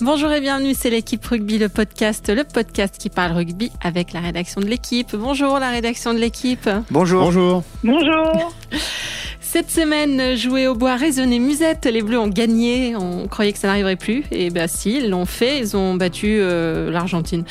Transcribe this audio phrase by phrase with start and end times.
[0.00, 4.20] Bonjour et bienvenue, c'est l'équipe rugby, le podcast, le podcast qui parle rugby avec la
[4.20, 5.14] rédaction de l'équipe.
[5.14, 6.68] Bonjour la rédaction de l'équipe.
[6.90, 7.22] Bonjour.
[7.24, 7.62] Bonjour.
[7.84, 8.52] Bonjour.
[9.54, 12.96] Cette semaine, joué au bois, raisonné musette, les Bleus ont gagné.
[12.96, 14.24] On croyait que ça n'arriverait plus.
[14.32, 15.60] Et bien si, ils l'ont fait.
[15.60, 17.44] Ils ont battu euh, l'Argentine.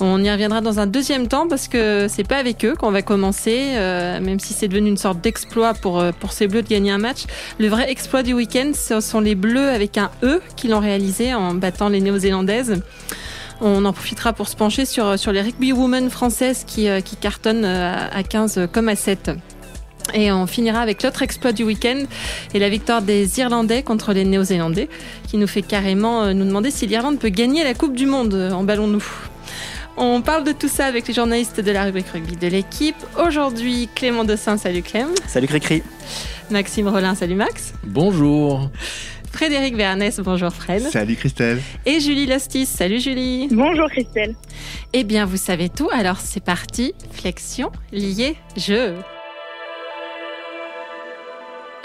[0.00, 3.02] On y reviendra dans un deuxième temps parce que c'est pas avec eux qu'on va
[3.02, 6.68] commencer, euh, même si c'est devenu une sorte d'exploit pour, euh, pour ces Bleus de
[6.68, 7.22] gagner un match.
[7.60, 11.34] Le vrai exploit du week-end, ce sont les Bleus avec un E qui l'ont réalisé
[11.34, 12.82] en battant les Néo-Zélandaises.
[13.60, 17.64] On en profitera pour se pencher sur, sur les rugby women françaises qui, qui cartonnent
[17.64, 19.30] à 15 comme à 7.
[20.12, 22.04] Et on finira avec l'autre exploit du week-end
[22.52, 24.88] et la victoire des Irlandais contre les Néo-Zélandais,
[25.28, 28.62] qui nous fait carrément nous demander si l'Irlande peut gagner la Coupe du Monde en
[28.62, 29.04] ballon-nous.
[29.96, 32.96] On parle de tout ça avec les journalistes de la rubrique rugby de l'équipe.
[33.24, 35.08] Aujourd'hui, Clément Dessin, salut Clem.
[35.26, 35.82] Salut Cricri.
[36.50, 37.72] Maxime Rollin, salut Max.
[37.84, 38.70] Bonjour.
[39.30, 40.82] Frédéric Vernès, bonjour Fred.
[40.82, 41.60] Salut Christelle.
[41.86, 43.48] Et Julie Lostis, salut Julie.
[43.50, 44.34] Bonjour Christelle.
[44.92, 46.94] Eh bien, vous savez tout, alors c'est parti.
[47.12, 48.94] Flexion, lié, jeu.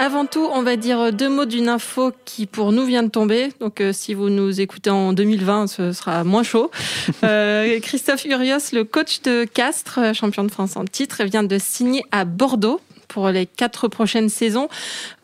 [0.01, 3.49] Avant tout, on va dire deux mots d'une info qui pour nous vient de tomber.
[3.59, 6.71] Donc euh, si vous nous écoutez en 2020, ce sera moins chaud.
[7.23, 12.05] Euh, Christophe Urios, le coach de Castres, champion de France en titre, vient de signer
[12.11, 14.69] à Bordeaux pour les quatre prochaines saisons.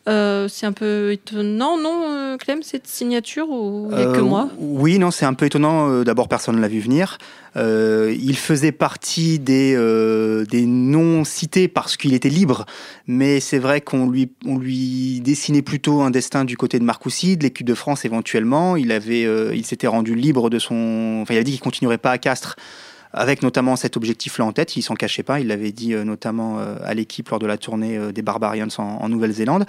[0.08, 4.20] Euh, c'est un peu étonnant, non, euh, Clem, cette signature ou il n'y a que
[4.20, 4.50] Euh, moi?
[4.60, 6.04] Oui, non, c'est un peu étonnant.
[6.04, 7.18] D'abord, personne ne l'a vu venir.
[7.58, 12.66] Euh, il faisait partie des, euh, des noms cités parce qu'il était libre,
[13.08, 17.38] mais c'est vrai qu'on lui, on lui dessinait plutôt un destin du côté de Marcoussis,
[17.38, 18.76] de l'équipe de France éventuellement.
[18.76, 21.20] Il, avait, euh, il s'était rendu libre de son.
[21.22, 22.58] Enfin, il a dit qu'il continuerait pas à Castres.
[23.18, 25.40] Avec notamment cet objectif-là en tête, il s'en cachait pas.
[25.40, 28.68] Il l'avait dit euh, notamment euh, à l'équipe lors de la tournée euh, des Barbarians
[28.78, 29.66] en, Nouvelle-Zélande.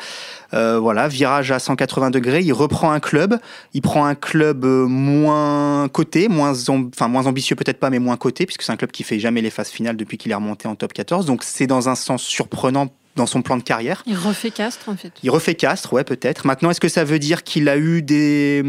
[0.52, 2.42] Voilà, virage à 180 degrés.
[2.42, 3.39] Il reprend un club.
[3.72, 8.47] Il prend un club moins coté, moins, enfin moins ambitieux peut-être pas, mais moins coté,
[8.47, 10.74] puisque c'est un club qui fait jamais les phases finales depuis qu'il est remonté en
[10.74, 11.27] top 14.
[11.27, 14.02] Donc c'est dans un sens surprenant dans son plan de carrière.
[14.06, 15.12] Il refait Castres, en fait.
[15.22, 16.46] Il refait Castres, ouais, peut-être.
[16.46, 18.62] Maintenant, est-ce que ça veut dire qu'il a eu des,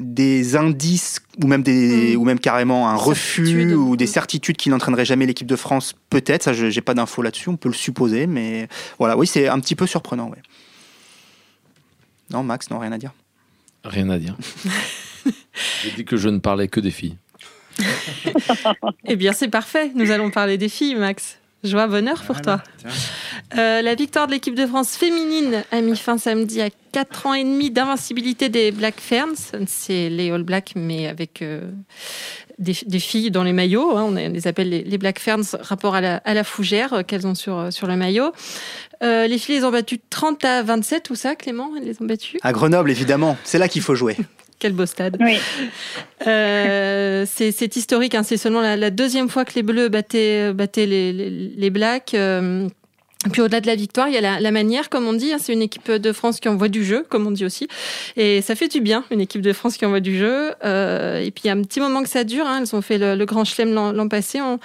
[0.00, 2.20] des indices ou même, des, Mm.
[2.20, 3.72] ou même carrément un refus Certitude.
[3.72, 4.08] ou des Mm.
[4.08, 7.56] certitudes qui n'entraînerait jamais l'équipe de France Peut-être, ça, je n'ai pas d'infos là-dessus, on
[7.56, 8.68] peut le supposer, mais
[8.98, 10.42] voilà, oui, c'est un petit peu surprenant, ouais.
[12.30, 13.12] Non, Max, non, rien à dire.
[13.84, 14.36] Rien à dire.
[15.82, 17.16] J'ai dit que je ne parlais que des filles.
[19.06, 19.90] Eh bien, c'est parfait.
[19.94, 21.38] Nous allons parler des filles, Max.
[21.66, 22.62] Joie, bonheur pour toi.
[23.56, 27.34] Euh, la victoire de l'équipe de France féminine a mis fin samedi à 4 ans
[27.34, 29.34] et demi d'invincibilité des Black Ferns.
[29.66, 31.60] C'est les All Blacks, mais avec euh,
[32.58, 33.96] des, des filles dans les maillots.
[33.96, 34.04] hein.
[34.08, 37.26] on les appelle les, les Black Ferns, rapport à la, à la fougère euh, qu'elles
[37.26, 38.32] ont sur, sur le maillot.
[39.02, 41.70] Euh, les filles les ont battues 30 à 27, ou ça, Clément?
[41.76, 42.38] Elles les ont battues?
[42.42, 44.16] À Grenoble, évidemment, c'est là qu'il faut jouer.
[44.58, 45.16] Quel beau stade.
[45.20, 45.36] Oui.
[46.26, 48.22] Euh, c'est historique, hein.
[48.22, 52.14] c'est seulement la, la deuxième fois que les Bleus battaient, battaient les, les, les Blacks.
[52.14, 52.66] Euh,
[53.32, 55.32] puis au-delà de la victoire, il y a la, la manière, comme on dit.
[55.32, 55.38] hein.
[55.40, 57.68] c'est une équipe de France qui envoie du jeu, comme on dit aussi.
[58.16, 60.52] Et ça fait du bien, une équipe de France qui envoie du jeu.
[60.64, 62.46] Euh, et puis il y a un petit moment que ça dure.
[62.46, 62.60] hein.
[62.62, 64.40] Elles ont fait le, le grand chelem l'an l'an passé.
[64.40, 64.58] On,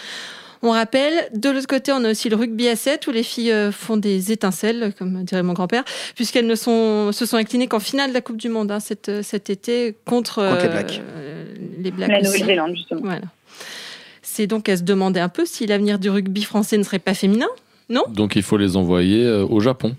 [0.64, 3.52] on rappelle, de l'autre côté, on a aussi le rugby à 7 où les filles
[3.52, 5.84] euh, font des étincelles, comme dirait mon grand-père,
[6.16, 9.24] puisqu'elles ne sont, se sont inclinées qu'en finale de la Coupe du Monde hein, cet,
[9.24, 11.02] cet été contre, Contre les euh, Blacks.
[11.80, 12.22] les Blacks La.
[12.22, 13.02] Nouvelle-Zélande, justement.
[13.04, 13.22] Voilà.
[14.22, 17.14] C'est donc à se demander un peu si l'avenir du rugby français ne serait pas
[17.14, 17.48] féminin.
[18.10, 19.96] Donc il faut les envoyer euh, au Japon.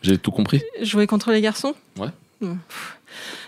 [0.00, 0.62] J'ai tout compris.
[0.80, 1.74] Jouer contre les garçons?
[1.98, 2.08] Ouais.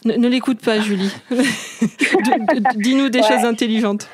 [0.04, 1.08] Ne, ne l'écoute pas, Julie.
[2.76, 3.28] Dis-nous des Ouais.
[3.28, 4.08] choses intelligentes.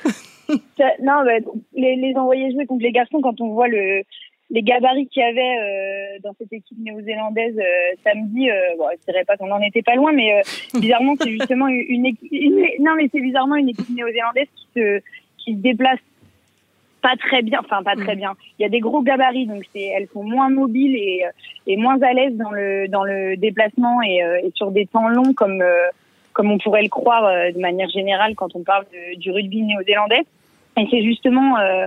[0.49, 1.39] Non, bah,
[1.75, 4.03] les, les envoyer jouer contre les garçons, quand on voit le,
[4.51, 9.13] les gabarits qu'il y avait euh, dans cette équipe néo-zélandaise euh, samedi, euh, bon, je
[9.13, 10.43] dirais pas qu'on n'en était pas loin, mais euh,
[10.81, 12.33] bizarrement, c'est justement une, équipe.
[12.33, 15.01] une- non, mais c'est bizarrement une équipe néo-zélandaise qui se,
[15.39, 15.99] qui se déplace
[17.03, 18.19] pas très bien, enfin pas très Mm.
[18.19, 18.33] bien.
[18.59, 21.31] Il y a des gros gabarits, donc c'est, elles sont moins mobiles et, euh,
[21.67, 25.09] et moins à l'aise dans le dans le déplacement et, euh, et sur des temps
[25.09, 25.87] longs comme euh,
[26.33, 29.63] comme on pourrait le croire euh, de manière générale quand on parle de- du rugby
[29.63, 30.23] néo-zélandais.
[30.79, 31.87] Et c'est justement euh,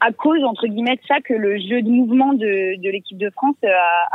[0.00, 3.30] à cause entre guillemets de ça que le jeu de mouvement de, de l'équipe de
[3.30, 4.08] France euh, a,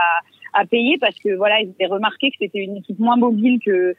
[0.58, 3.60] a, a payé parce que voilà ils avaient remarqué que c'était une équipe moins mobile
[3.64, 3.96] que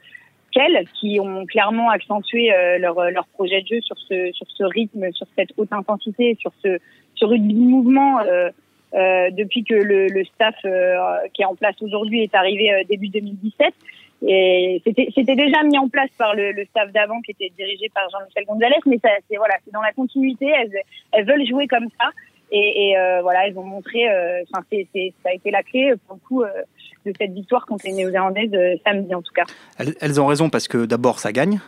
[0.51, 4.63] qu'elles qui ont clairement accentué euh, leur, leur projet de jeu sur ce sur ce
[4.63, 6.79] rythme, sur cette haute intensité, sur ce
[7.25, 8.19] rugby de mouvement.
[8.19, 8.49] Euh,
[8.93, 13.09] euh, depuis que le, le staff euh, qui est en place aujourd'hui est arrivé début
[13.09, 13.73] 2017.
[14.21, 18.79] C'était déjà mis en place par le, staff d'avant qui était dirigé par Jean-Michel Gonzalez,
[18.85, 20.47] mais c'est voilà, dans la continuité.
[21.11, 22.09] Elles, veulent jouer comme ça,
[22.51, 24.09] et, euh, voilà, elles ont montré.
[24.09, 26.49] euh, Enfin, ça a été la clé pour le coup euh,
[27.05, 29.43] de cette victoire contre les Néo-Zélandaises samedi en tout cas.
[29.77, 31.59] Elles ont raison parce que d'abord ça gagne.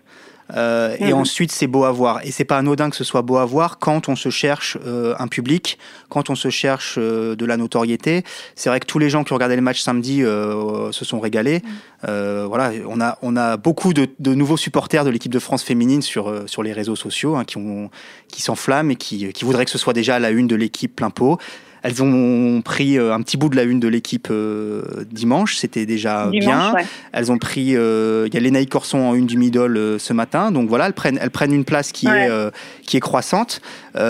[0.55, 1.13] Euh, Et Mhm.
[1.13, 2.21] ensuite, c'est beau à voir.
[2.25, 5.13] Et c'est pas anodin que ce soit beau à voir quand on se cherche euh,
[5.19, 5.77] un public,
[6.09, 8.23] quand on se cherche euh, de la notoriété.
[8.55, 11.61] C'est vrai que tous les gens qui ont regardé le match samedi se sont régalés.
[12.07, 15.63] Euh, voilà, on a, on a beaucoup de, de nouveaux supporters de l'équipe de France
[15.63, 17.89] féminine sur, sur les réseaux sociaux hein, qui, ont,
[18.27, 20.95] qui s'enflamment et qui, qui voudraient que ce soit déjà à la une de l'équipe
[20.95, 21.37] plein pot.
[21.83, 24.81] Elles ont pris euh, un petit bout de la une de l'équipe euh,
[25.11, 26.73] dimanche, c'était déjà Dimanche, bien.
[26.73, 26.83] ouais.
[27.13, 30.51] Elles ont pris, euh, il y a Lénaï Corson en une du middle ce matin,
[30.51, 32.27] donc voilà, elles prennent, elles prennent une place qui Ouais.
[32.27, 32.51] est
[32.85, 33.61] qui est croissante.
[33.95, 34.03] Il y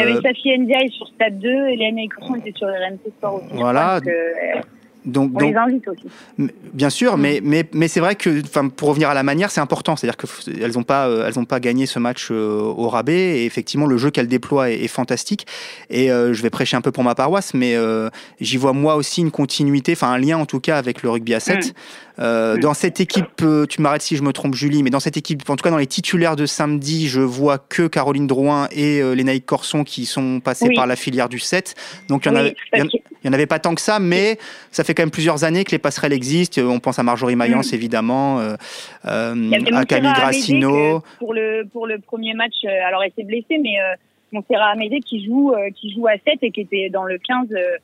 [0.00, 3.46] avait Safi Ndiaye sur Stade 2 et Léana Écorson était sur RMC Sport aussi.
[3.54, 4.00] Voilà.
[5.06, 6.50] Donc, on donc, les invite aussi.
[6.74, 7.20] Bien sûr, Mm.
[7.20, 9.96] mais, mais, mais c'est vrai que, pour revenir à la manière, c'est important.
[9.96, 13.40] C'est-à-dire qu'elles n'ont pas, euh, elles ont pas gagné ce match euh, au rabais.
[13.40, 15.46] Et effectivement, le jeu qu'elles déploient est, est fantastique.
[15.90, 18.08] Et euh, je vais prêcher un peu pour ma paroisse, mais euh,
[18.40, 21.34] j'y vois moi aussi une continuité, enfin un lien en tout cas avec le rugby
[21.34, 21.74] à 7.
[22.18, 22.60] Euh, Mm.
[22.60, 25.48] Dans cette équipe, euh, tu m'arrêtes si je me trompe, Julie, mais dans cette équipe,
[25.50, 29.12] en tout cas dans les titulaires de samedi, je vois que Caroline Drouin et euh,
[29.14, 30.74] Lénaïque Corson qui sont passés Oui.
[30.74, 31.74] par la filière du 7.
[32.08, 32.86] Donc il y en Oui, avait- il y en-
[33.24, 34.38] n'y en avait pas tant que ça, mais
[34.70, 36.60] ça fait quand même plusieurs années que les passerelles existent.
[36.62, 38.54] On pense à Marjorie Mayence, évidemment, euh,
[39.06, 39.74] euh, Mm.
[39.74, 41.02] À Camille Grassino.
[41.18, 43.94] pour le pour le premier match, euh, alors elle s'est blessée, mais euh,
[44.32, 47.48] Montserrat Amédée qui joue euh, qui joue à 7 et qui était dans le 15
[47.52, 47.76] euh,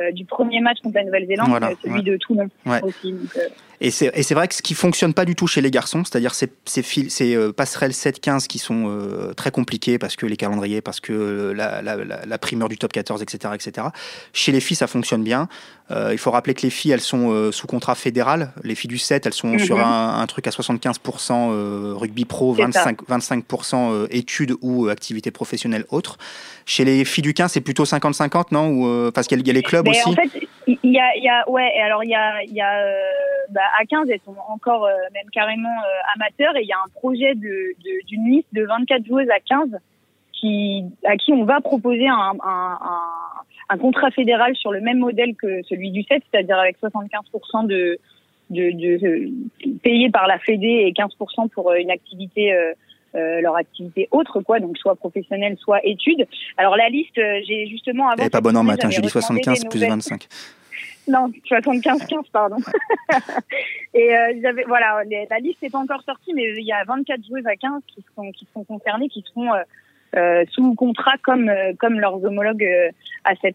[0.00, 2.02] euh, du premier match contre la Nouvelle-Zélande, Voilà, euh, celui ouais.
[2.02, 2.80] de Toulon Ouais.
[2.82, 3.12] aussi.
[3.12, 3.48] Donc, euh,
[3.80, 6.48] Et c'est vrai que ce qui fonctionne pas du tout chez les garçons, c'est-à-dire ces,
[6.64, 10.80] ces, fil- ces euh, passerelles 7-15 qui sont euh, très compliquées parce que les calendriers,
[10.80, 13.86] parce que euh, la, la, la, la primeur du top 14, etc., etc.
[14.32, 15.48] Chez les filles, ça fonctionne bien.
[16.12, 18.52] Il faut rappeler que les filles, elles sont sous contrat fédéral.
[18.62, 19.58] Les filles du 7, elles sont Mhm.
[19.58, 22.84] sur un, un truc à 75% euh, rugby pro, C'est ça.
[22.84, 26.18] 25, 25% euh, études ou activités professionnelles autres.
[26.66, 28.68] Chez les filles du 15, c'est plutôt 50-50, non?
[28.68, 30.10] Ou, Parce qu'il y, a- il y a les clubs mais aussi?
[30.10, 30.28] en fait,
[30.66, 32.84] il y a, il y a ouais, alors il y a y a
[33.48, 36.78] bah, à 15 elles sont encore euh, même carrément euh, amateurs et il y a
[36.84, 39.78] un projet de de- d'une liste de 24 joueuses à 15
[40.32, 43.00] qui à qui on va proposer un, un, un,
[43.70, 47.98] un contrat fédéral sur le même modèle que celui du 7, c'est-à-dire avec 75% de
[48.50, 49.30] de,
[49.82, 52.72] payé par la Fédé et 15% pour euh, une activité euh,
[53.14, 56.26] euh, leur activité autre quoi donc soit professionnelle soit études
[56.56, 57.16] alors la liste
[57.46, 59.90] j'ai justement avant Elle pas bonne en maths, hein, Julie, redemandé 75 des plus nouvelles.
[59.92, 60.26] 25.
[61.08, 62.56] Non, 75-15, pardon.
[63.94, 67.26] et euh, j'avais, voilà, la liste n'est pas encore sortie, mais il y a 24
[67.26, 69.62] joueuses à 15 qui sont, qui sont concernées, qui seront euh,
[70.16, 72.90] euh, sous contrat comme, euh, comme leurs homologues euh,
[73.24, 73.54] à 7.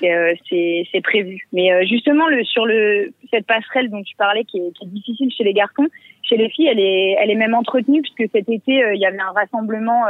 [0.00, 1.48] C'est, prévu.
[1.52, 5.32] Mais justement, le, sur le, cette passerelle dont tu parlais, qui est, qui est difficile
[5.32, 5.88] chez les garçons,
[6.22, 9.18] chez les filles, elle est, elle est même entretenue, puisque cet été, il y avait
[9.18, 10.04] un rassemblement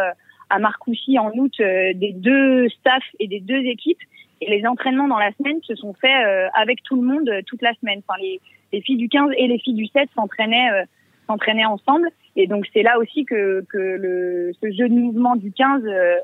[0.50, 4.00] à Marcoussis en août des deux staffs et des deux équipes.
[4.40, 7.40] Et les entraînements dans la semaine se sont faits euh, avec tout le monde euh,
[7.46, 8.00] toute la semaine.
[8.06, 8.40] Enfin, les,
[8.72, 10.84] les filles du 15 et les filles du 7 s'entraînaient euh,
[11.26, 12.08] s'entraînaient ensemble.
[12.36, 16.16] Et donc c'est là aussi que, que le, ce jeu de mouvement du 15 euh,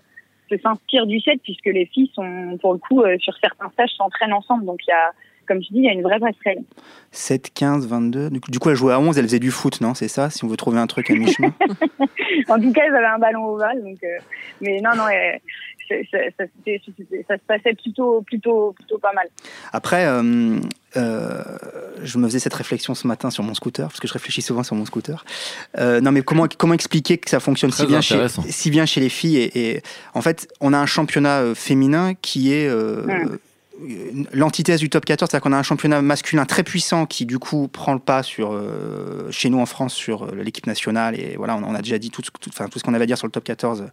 [0.50, 3.90] se s'inspire du 7 puisque les filles sont pour le coup euh, sur certains stages
[3.96, 4.64] s'entraînent ensemble.
[4.66, 5.12] Donc il y a
[5.46, 6.62] comme je dis, il y a une vraie passerelle.
[7.10, 8.30] 7, 15, 22.
[8.30, 10.30] Du coup, du coup, elle jouait à 11, elle faisait du foot, non C'est ça
[10.30, 11.52] Si on veut trouver un truc à mi-chemin?
[12.48, 13.82] En tout cas, elles avaient un ballon ovale.
[13.82, 14.18] Donc, euh,
[14.60, 15.08] mais non, non,
[16.10, 19.28] ça, se passait plutôt, plutôt, plutôt pas mal.
[19.72, 20.58] Après, euh,
[20.96, 21.42] euh,
[22.02, 24.62] je me faisais cette réflexion ce matin sur mon scooter, parce que je réfléchis souvent
[24.62, 25.24] sur mon scooter.
[25.78, 29.00] Euh, non, mais comment, comment expliquer que ça fonctionne si bien, chez, si bien chez
[29.00, 29.82] les filles et, et
[30.14, 33.38] en fait, on a un championnat féminin qui est euh, Mm.
[34.32, 37.68] L'antithèse du top 14, c'est-à-dire qu'on a un championnat masculin très puissant qui du coup
[37.68, 41.56] prend le pas sur euh, chez nous en France sur euh, l'équipe nationale et voilà,
[41.56, 43.86] on, a déjà dit tout ce qu'on avait à dire sur le top 14.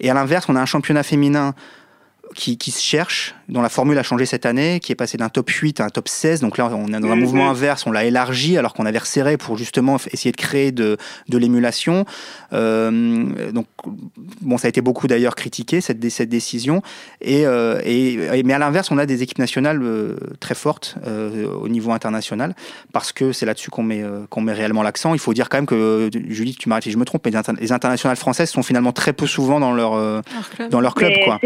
[0.00, 1.54] Et à l'inverse, on a un championnat féminin
[2.34, 5.28] qui, qui se cherche, dont la formule a changé cette année, qui est passé d'un
[5.28, 6.40] top 8 à un top 16.
[6.40, 7.20] Donc là, on est dans un Mhm.
[7.22, 10.96] mouvement inverse, on l'a élargi alors qu'on avait resserré pour justement essayer de créer de,
[11.28, 12.04] de l'émulation.
[12.52, 13.66] Euh, donc,
[14.40, 16.82] bon, ça a été beaucoup d'ailleurs critiqué, cette, cette décision.
[17.20, 20.96] Et, euh, et, et- mais à l'inverse, on a des équipes nationales euh, très fortes
[21.06, 22.54] euh, au niveau international,
[22.92, 25.14] parce que c'est là-dessus qu'on met, euh, qu'on met réellement l'accent.
[25.14, 27.36] Il faut dire quand même que, Julie, tu m'arrêtes si je me trompe, mais les,
[27.36, 30.70] inter- les internationales françaises sont finalement très peu souvent dans leur, euh, Leur club.
[30.70, 31.12] dans leur club.
[31.14, 31.38] C'est- Quoi.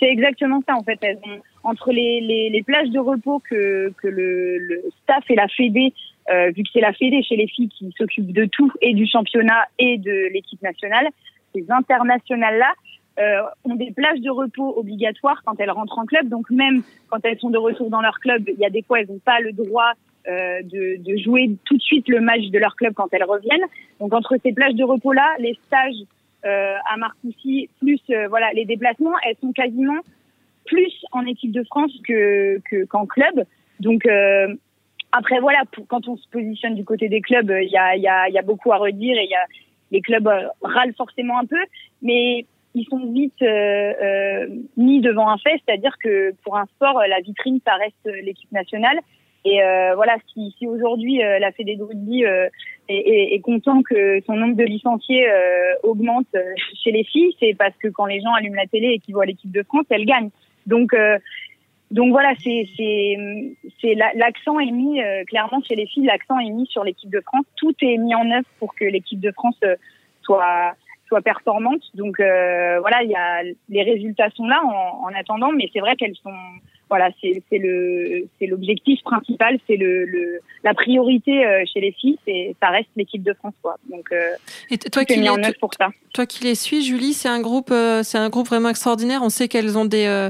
[0.00, 0.98] C'est ex- c'est exactement ça en fait.
[1.02, 5.34] Elles ont, entre les, les, les plages de repos que, que le, le staff et
[5.34, 5.92] la Fédé,
[6.30, 9.06] euh, vu que c'est la Fédé chez les filles qui s'occupe de tout et du
[9.06, 11.08] championnat et de l'équipe nationale,
[11.54, 12.72] ces internationales-là
[13.18, 16.28] euh, ont des plages de repos obligatoires quand elles rentrent en club.
[16.28, 19.00] Donc même quand elles sont de retour dans leur club, il y a des fois
[19.00, 19.92] elles n'ont pas le droit
[20.28, 23.66] euh, de, de jouer tout de suite le match de leur club quand elles reviennent.
[24.00, 26.00] Donc entre ces plages de repos-là, les stages
[26.44, 30.00] à Marcoussis, plus euh, voilà les déplacements, elles sont quasiment
[30.66, 33.44] plus en équipe de France que que- qu'en club.
[33.80, 34.54] Donc euh,
[35.12, 37.96] après voilà, pour- quand on se positionne du côté des clubs, euh, il y a
[37.96, 39.46] y a y a beaucoup à redire et il y a
[39.90, 40.28] les clubs
[40.62, 41.62] râlent forcément un peu,
[42.02, 43.42] mais ils sont vite
[44.76, 48.98] mis devant un fait, c'est-à-dire que pour un sport, la vitrine, ça reste l'équipe nationale.
[49.44, 52.48] Et euh, voilà, si, si aujourd'hui euh, la Fédé de rugby euh,
[52.88, 55.26] est, est, content que son nombre de licenciés
[55.82, 56.26] augmente
[56.82, 59.26] chez les filles, c'est parce que quand les gens allument la télé et qu'ils voient
[59.26, 60.30] l'équipe de France, elle gagne.
[60.66, 60.94] Donc
[61.90, 63.14] donc voilà, c'est
[64.14, 67.44] l'accent est mis clairement chez les filles, l'accent est mis sur l'équipe de France.
[67.56, 69.60] Tout est mis en œuvre pour que l'équipe de France
[70.22, 70.74] soit
[71.06, 71.82] soit performante.
[71.94, 75.94] Donc voilà, il y a les résultats sont là en, en attendant, mais c'est vrai
[75.94, 76.34] qu'elles sont
[76.90, 82.18] voilà, c'est le c'est l'objectif principal, c'est le, le, la priorité euh, chez les filles,
[82.26, 83.76] c'est ça reste l'équipe de France quoi.
[83.88, 84.32] Donc euh,
[84.70, 85.90] et toi qui les, pour ça.
[86.12, 89.20] Toi qui les suis, Julie, c'est un groupe euh, c'est un groupe vraiment extraordinaire.
[89.22, 90.28] On sait qu'elles ont des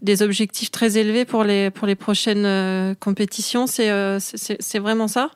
[0.00, 3.66] des objectifs très élevés pour les pour les prochaines compétitions.
[3.66, 5.30] C'est c'est vraiment ça?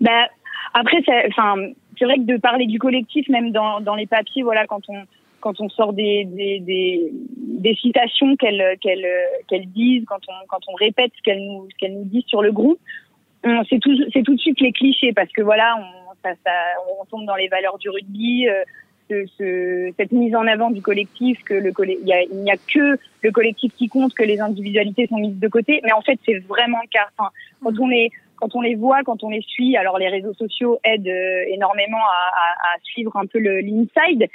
[0.00, 0.26] Bah
[0.74, 1.54] après, enfin
[1.96, 5.04] c'est vrai que de parler du collectif, même dans dans les papiers, voilà, quand on
[5.40, 9.06] quand on sort des, des, des, des citations qu'elles qu'elles
[9.48, 12.52] qu'elles disent, quand on, quand on répète ce qu'elles nous, qu'elles nous disent sur le
[12.52, 12.80] groupe,
[13.68, 16.52] c'est tout, tout de suite les clichés parce que voilà, on, ça, ça,
[17.00, 18.64] on tombe dans les valeurs du rugby, euh,
[19.08, 22.56] ce, ce, cette mise en avant du collectif, que le il, y a, n'y a
[22.56, 25.80] que le collectif qui compte, que les individualités sont mises de côté.
[25.84, 27.08] Mais en fait, c'est vraiment le cas.
[27.16, 30.78] Quand on est quand on les voit, quand on les suit, alors les réseaux sociaux
[30.84, 34.28] aident euh, énormément à, à, à suivre un peu l'inside,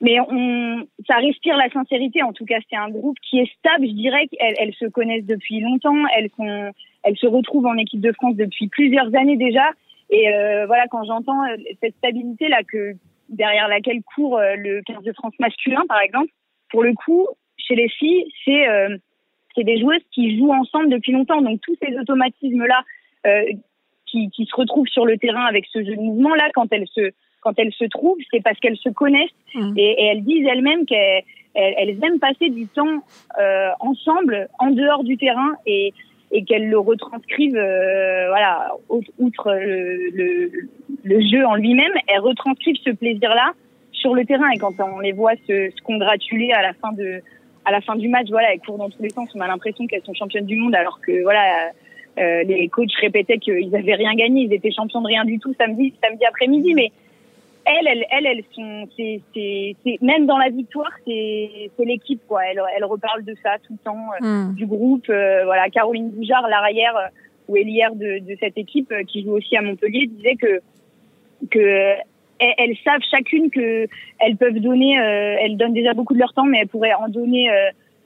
[0.00, 2.22] mais on, ça respire la sincérité.
[2.22, 3.86] En tout cas, c'est un groupe qui est stable.
[3.86, 6.06] Je dirais qu'elles elles se connaissent depuis longtemps.
[6.16, 9.70] Elles sont, elles se retrouvent en équipe de France depuis plusieurs années déjà.
[10.08, 12.94] Et euh, voilà, quand j'entends euh, cette stabilité là que
[13.28, 16.32] derrière laquelle court euh, le 15 de France masculin, par exemple,
[16.70, 17.28] pour le coup,
[17.58, 18.96] chez les filles, c'est euh,
[19.54, 21.42] c'est des joueuses qui jouent ensemble depuis longtemps.
[21.42, 22.84] Donc tous ces automatismes là
[24.06, 26.88] qui, qui se retrouvent sur le terrain avec ce jeu de mouvement là, quand elles
[26.88, 29.74] se quand elles se trouvent, c'est parce qu'elles se connaissent mmh.
[29.76, 33.02] et, et, elles disent elles-mêmes qu'elles elles aiment passer du temps
[33.40, 35.92] euh, ensemble, en dehors du terrain et,
[36.30, 38.72] et qu'elles le retranscrivent, euh, voilà,
[39.18, 40.50] outre le, le,
[41.02, 43.52] le jeu en lui-même, elles retranscrivent ce plaisir-là
[43.92, 47.20] sur le terrain et quand on les voit se, se congratuler à la fin de
[47.64, 49.28] à la fin du match, voilà, elles courent dans tous les sens.
[49.34, 51.70] On a l'impression qu'elles sont championnes du monde, alors que voilà,
[52.18, 55.54] euh, les coachs répétaient qu'ils avaient rien gagné, ils étaient champions de rien du tout
[55.58, 56.74] samedi, samedi après-midi.
[56.74, 56.90] Mais
[57.70, 62.44] elles, elles, elles, sont, c'est, c'est, même dans la victoire, c'est, c'est l'équipe, quoi.
[62.44, 64.54] Elles, elles reparlent de ça tout le temps, euh, hmm.
[64.54, 65.08] du groupe.
[65.08, 67.08] Euh, voilà, Caroline Boujard, l'arrière euh,
[67.48, 70.60] ou Elière de, de cette équipe qui joue aussi à Montpellier, disait que
[71.50, 71.94] que
[72.38, 73.86] elles, savent chacune que
[74.18, 77.48] elles peuvent donner, elles donnent déjà beaucoup de leur temps, mais elles pourraient en donner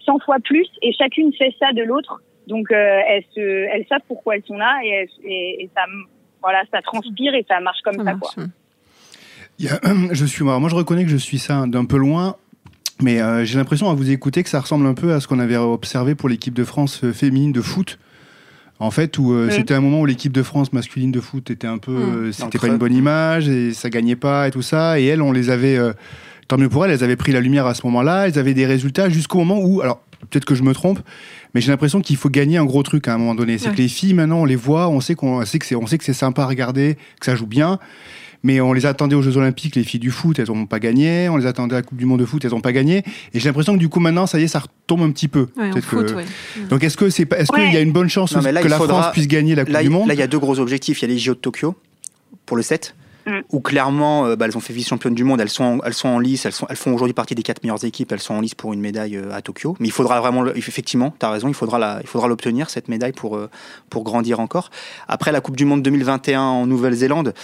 [0.06, 2.22] 100 fois plus, et chacune fait ça de l'autre.
[2.46, 5.82] Donc elles, se, elles savent pourquoi elles sont là, et, et, ça,
[6.40, 8.44] voilà, ça transpire et ça marche comme ça, quoi.
[10.12, 12.36] je suis moi, moi je reconnais que je suis ça d'un peu loin,
[13.02, 15.38] mais euh, j'ai l'impression à vous écouter que ça ressemble un peu à ce qu'on
[15.38, 17.98] avait observé pour l'équipe de France euh, féminine de foot.
[18.80, 21.68] En fait, où euh, c'était un moment où l'équipe de France masculine de foot était
[21.68, 22.32] un peu, mmh.
[22.32, 24.98] c'était pas une bonne image et ça gagnait pas et tout ça.
[24.98, 25.78] Et elles, on les avait,
[26.48, 28.26] tant mieux pour elles, elles avaient pris la lumière à ce moment-là.
[28.26, 30.98] Elles avaient des résultats jusqu'au moment où, alors peut-être que je me trompe,
[31.54, 33.58] mais j'ai l'impression qu'il faut gagner un gros truc à un moment donné.
[33.58, 35.86] C'est que les filles maintenant, on les voit, on sait qu'on sait que c'est, on
[35.86, 37.78] sait que c'est sympa à regarder, que ça joue bien.
[38.44, 41.28] Mais on les attendait aux Jeux Olympiques, les filles du foot, elles n'ont pas gagné.
[41.28, 42.98] On les attendait à la Coupe du Monde de foot, elles n'ont pas gagné.
[43.32, 45.48] Et j'ai l'impression que du coup maintenant, ça y est, ça retombe un petit peu.
[46.68, 49.26] Donc est-ce que c'est est-ce qu'il y a une bonne chance que la France puisse
[49.26, 51.02] gagner la Coupe du Monde Là, il y a deux gros objectifs.
[51.02, 51.74] Il y a les JO de Tokyo
[52.46, 52.94] pour le 7
[53.26, 53.40] mm.
[53.50, 56.18] où clairement euh, bah, elles ont fait vice-championne du monde, elles sont, elles sont en
[56.18, 58.54] lice, elles, sont, elles font aujourd'hui partie des quatre meilleures équipes, elles sont en lice
[58.54, 59.76] pour une médaille euh, à Tokyo.
[59.80, 63.12] Mais il faudra vraiment, effectivement, tu as raison, il faudra, il faudra l'obtenir, cette médaille,
[63.12, 63.48] pour, euh,
[63.88, 64.70] pour grandir encore.
[65.08, 67.34] Après la Coupe du Monde 2021 en Nouvelle-Zélande,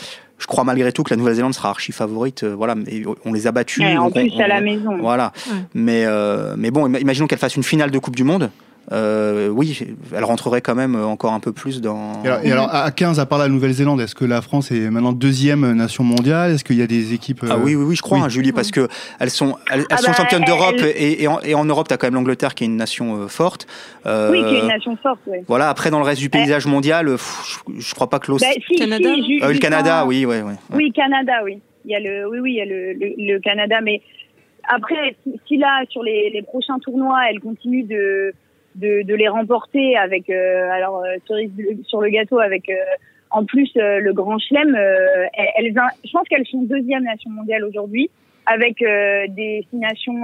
[0.41, 2.43] je crois malgré tout que la Nouvelle-Zélande sera archi favorite.
[2.43, 2.75] Euh, voilà,
[3.25, 3.85] on les a battus.
[3.85, 4.97] en plus, à la maison.
[4.99, 5.33] Voilà.
[5.75, 8.51] Mais, euh, mais bon, imaginons qu'elle fasse une finale de Coupe du Monde.
[8.93, 9.79] Euh, oui,
[10.15, 12.23] elle rentrerait quand même encore un peu plus dans.
[12.43, 15.73] Et alors, à 15, à part la Nouvelle-Zélande, est-ce que la France est maintenant deuxième
[15.73, 16.53] nation mondiale?
[16.53, 18.73] Est-ce qu'il y a des équipes Ah oui, oui, oui, je crois, hein, Julie, parce
[18.73, 18.89] que
[19.21, 22.15] elles sont, elles, ah sont bah, championnes d'Europe et, en, Europe, tu as quand même
[22.15, 23.67] l'Angleterre qui est une nation forte.
[24.05, 25.21] oui, qui est une nation forte.
[25.27, 25.39] Oui.
[25.47, 25.69] Voilà.
[25.69, 27.17] Après, dans le reste du paysage mondial,
[27.79, 28.59] je, crois pas que l'Australie.
[28.71, 29.11] Bah, Canada.
[29.15, 30.55] le Canada, oui, oui, oui.
[30.73, 31.61] Oui, Canada, oui.
[31.85, 34.03] Il y a le, oui, oui, il y a le, le, Canada, mais
[34.69, 35.17] après,
[35.47, 38.35] si, là, sur les, les prochains tournois, elle continue de
[38.75, 41.51] de, de les remporter avec euh, alors euh, cerise
[41.87, 42.75] sur le gâteau avec euh,
[43.31, 44.75] en plus le Grand Chelem.
[44.75, 45.73] elles,
[46.05, 48.11] je pense qu'elles sont deuxième nation mondiale aujourd'hui
[48.47, 50.23] avec des six nations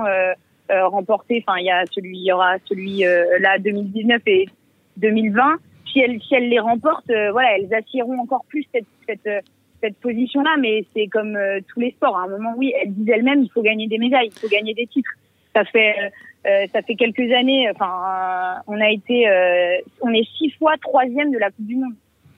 [0.69, 1.45] remportées.
[1.47, 3.05] Enfin, il y a celui, il y aura celui
[3.39, 4.49] là 2019 et
[4.97, 5.59] 2020.
[5.93, 9.45] Si elles, si elles les remportent, voilà, elles assiéront encore plus cette, cette
[9.83, 12.17] cette position-là, mais c'est comme euh, tous les sports.
[12.17, 14.75] À un moment, oui, elle disent elle-même, il faut gagner des médailles, il faut gagner
[14.75, 15.11] des titres.
[15.55, 16.09] Ça fait, euh,
[16.73, 17.69] ça fait quelques années.
[17.71, 19.27] Enfin, on a été,
[20.01, 21.95] on est six fois troisième de la Coupe du Monde.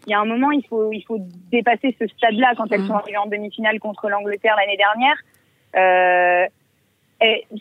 [0.07, 1.19] Il y a un moment, il faut, il faut
[1.53, 2.87] dépasser ce stade-là quand elles mmh.
[2.87, 5.17] sont arrivées en demi-finale contre l'Angleterre l'année dernière.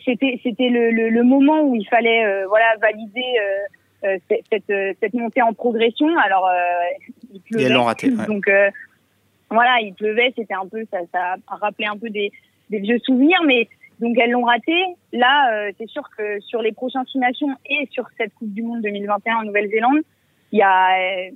[0.06, 3.38] c'était, c'était le, le, le, moment où il fallait, voilà, valider
[4.28, 6.08] cette, cette, montée en progression.
[6.24, 6.48] Alors,
[7.34, 8.10] il pleuvait, et elles l'ont raté.
[8.10, 8.48] Donc
[9.50, 12.32] voilà, il pleuvait, c'était un peu, ça, ça a rappelé un peu des,
[12.70, 13.68] des vieux souvenirs, mais
[14.00, 14.74] donc elles l'ont raté.
[15.12, 18.82] Là, euh, c'est sûr que sur les prochaines nations et sur cette Coupe du Monde
[18.82, 20.00] 2021 en Nouvelle-Zélande,
[20.52, 21.30] il y a, euh,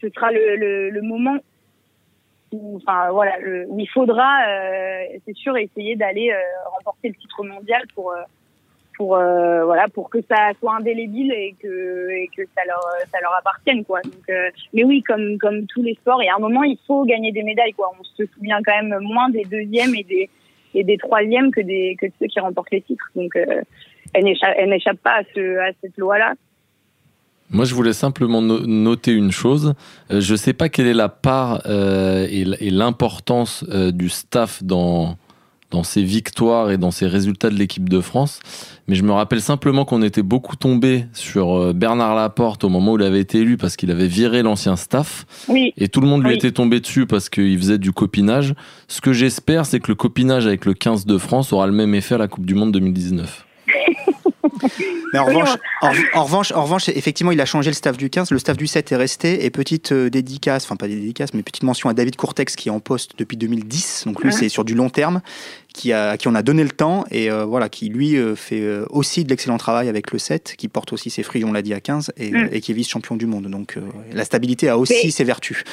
[0.00, 1.36] ce sera le, le, le, moment
[2.52, 6.34] où, enfin voilà, le, où il faudra, euh, c'est sûr, essayer d'aller
[6.74, 8.12] remporter le titre mondial pour
[8.96, 12.80] pour euh, voilà pour que ça soit indélébile et que et que ça leur
[13.12, 16.28] ça leur appartienne quoi donc euh, mais oui comme comme tous les sports il y
[16.28, 19.28] a un moment il faut gagner des médailles quoi on se souvient quand même moins
[19.28, 20.30] des deuxièmes et des
[20.74, 23.62] et des troisièmes que des que ceux qui remportent les titres donc euh,
[24.12, 26.34] elle n'échappe pas à ce à cette loi là
[27.48, 29.74] moi, je voulais simplement noter une chose.
[30.10, 35.16] Je ne sais pas quelle est la part et l'importance du staff dans,
[35.76, 38.40] dans ses victoires et dans ses résultats de l'équipe de France.
[38.88, 42.92] Mais je me rappelle simplement qu'on était beaucoup tombé sur euh, Bernard Laporte au moment
[42.92, 45.26] où il avait été élu parce qu'il avait viré l'ancien staff.
[45.48, 45.74] Oui.
[45.76, 48.54] Et tout le monde lui était tombé dessus parce qu'il faisait du copinage.
[48.88, 51.94] Ce que j'espère, c'est que le copinage avec le 15 de France aura le même
[51.94, 53.44] effet à la Coupe du Monde 2019.
[55.12, 55.48] Mais en, revanche,
[55.80, 58.30] en, revanche, en revanche, effectivement, il a changé le staff du 15.
[58.30, 59.44] Le staff du 7 est resté.
[59.44, 62.72] Et petite euh, dédicace, enfin pas dédicace, mais petite mention à David Courtex qui est
[62.72, 64.04] en poste depuis 2010.
[64.06, 65.20] Donc lui, c'est sur du long terme,
[65.72, 68.66] qui a, qui on a donné le temps et euh, voilà, qui lui euh, fait
[68.90, 71.74] aussi de l'excellent travail avec le 7, qui porte aussi ses fruits, on l'a dit,
[71.74, 72.48] à 15 mm.
[72.52, 73.46] et, qui est vice-champion du monde.
[73.46, 73.78] Donc
[74.12, 75.64] la stabilité a aussi ses vertus.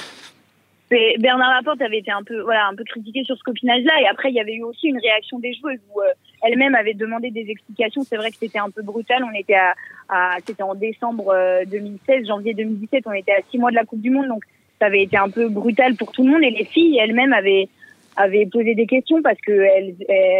[1.20, 4.02] Bernard Laporte avait été un peu, voilà, un peu critiqué sur ce copinage-là.
[4.02, 6.06] Et après, il y avait eu aussi une réaction des joueuses où euh,
[6.44, 8.04] elle-même avait demandé des explications.
[8.04, 9.24] C'est vrai que c'était un peu brutal.
[9.24, 9.74] On était à,
[10.10, 11.34] à c'était en décembre
[11.68, 13.04] 2016, euh, janvier 2017.
[13.06, 14.44] On était à six mois de la Coupe du Monde, donc
[14.80, 16.44] ça avait été un peu brutal pour tout le monde.
[16.44, 17.68] Et les filles elles-mêmes avaient
[18.16, 19.96] avaient posé des questions parce que elles,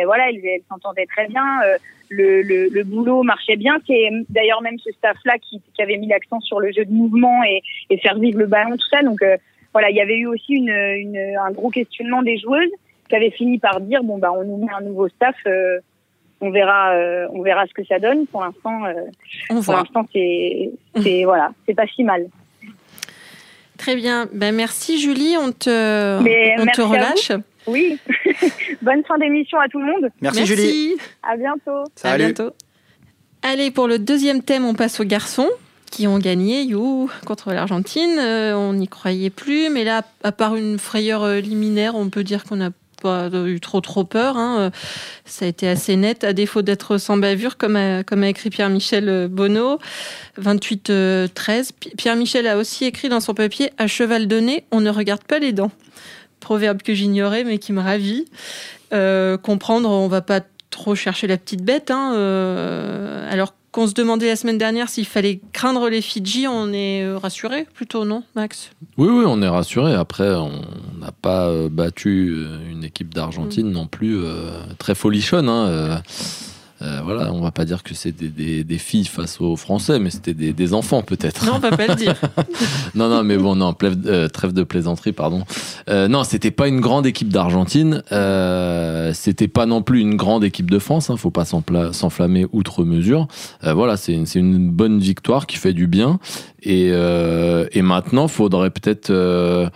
[0.06, 1.44] voilà, elles s'entendaient très bien.
[1.66, 1.78] Euh,
[2.10, 3.78] le, le, le, boulot marchait bien.
[3.88, 7.44] C'est d'ailleurs même ce staff-là qui, qui, avait mis l'accent sur le jeu de mouvement
[7.44, 9.02] et, et faire vivre le ballon, tout ça.
[9.02, 9.24] Donc
[9.74, 12.70] voilà, il y avait eu aussi une, une, un gros questionnement des joueuses
[13.10, 15.80] qui avaient fini par dire bon bah on nous met un nouveau staff, euh,
[16.44, 18.28] on verra, euh, on verra ce que ça donne.
[18.28, 22.28] Pour l'instant, euh, pour l'instant c'est, c'est voilà, c'est pas si mal.
[23.78, 26.20] Très bien, ben merci Julie, on te,
[26.62, 27.32] on te relâche.
[27.66, 27.98] Oui,
[28.82, 30.12] bonne fin d'émission à tout le monde.
[30.22, 30.96] Merci, Julie.
[31.24, 31.84] À bientôt.
[32.04, 32.52] À bientôt.
[33.42, 35.50] Allez, pour le deuxième thème, on passe aux garçons
[35.94, 38.18] qui ont gagné you, contre l'Argentine.
[38.18, 42.24] Euh, on n'y croyait plus, mais là, à part une frayeur euh, liminaire, on peut
[42.24, 42.72] dire qu'on n'a
[43.04, 44.38] pas eu trop trop peur.
[44.38, 44.72] Hein.
[45.26, 49.28] Ça a été assez net, à défaut d'être sans bavure, comme a, comme écrit Pierre-Michel
[49.28, 49.80] Bonneau.
[50.42, 51.70] 28-13.
[51.98, 55.54] Pierre-Michel a aussi écrit dans son papier À cheval donné, on ne regarde pas les
[55.54, 55.72] dents.
[56.40, 58.26] Proverbe que j'ignorais, mais qui me ravit.
[58.94, 61.92] Euh, comprendre, on va pas trop chercher la petite bête.
[61.92, 62.14] Hein.
[63.30, 67.18] alors qu'on se demandait la semaine dernière s'il fallait craindre les Fidji, on est euh,
[67.18, 68.70] rassuré plutôt, non, Max?
[68.98, 69.96] Oui, oui, on est rassuré.
[69.96, 70.62] Après, on
[71.02, 73.74] n'a pas euh, battu euh, une équipe d'Argentine mm.
[73.74, 74.22] non plus
[74.78, 75.50] très folichonne.
[75.50, 75.98] Hein, euh,
[77.04, 80.74] voilà, on va pas dire que c'était des, filles face aux Français, mais c'était des,
[80.74, 81.46] enfants peut-être.
[81.46, 82.20] Non, on va pas le dire.
[82.96, 85.44] non, non, mais bon, non, euh, trêve de plaisanterie, pardon.
[85.90, 88.04] Euh, non, c'était pas une grande équipe d'Argentine.
[88.12, 91.10] Euh, c'était pas non plus une grande équipe de France.
[91.10, 93.28] Hein, faut pas s'enflammer outre mesure.
[93.62, 96.20] voilà, c'est une, une, bonne victoire qui fait du bien.
[96.62, 99.72] Et, et maintenant, faudrait peut-être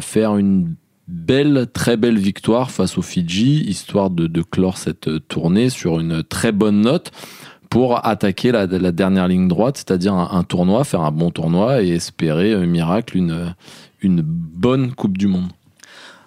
[0.00, 0.74] faire une
[1.08, 6.52] belle, très belle victoire face aux Fidji, histoire de, clore cette tournée sur une très
[6.52, 7.10] bonne note
[7.70, 12.54] pour attaquer la, dernière ligne droite, c'est-à-dire un, tournoi, faire un bon tournoi et espérer,
[12.54, 13.54] un miracle, une,
[14.00, 15.48] une bonne Coupe du Monde.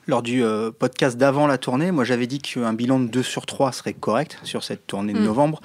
[0.08, 3.46] Lors du euh, podcast d'avant la tournée, moi j'avais dit qu'un bilan de 2 sur
[3.46, 5.26] 3 serait correct sur cette tournée de mm.
[5.26, 5.62] novembre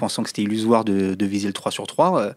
[0.00, 2.34] pensant que c'était illusoire de, viser le 3 sur 3.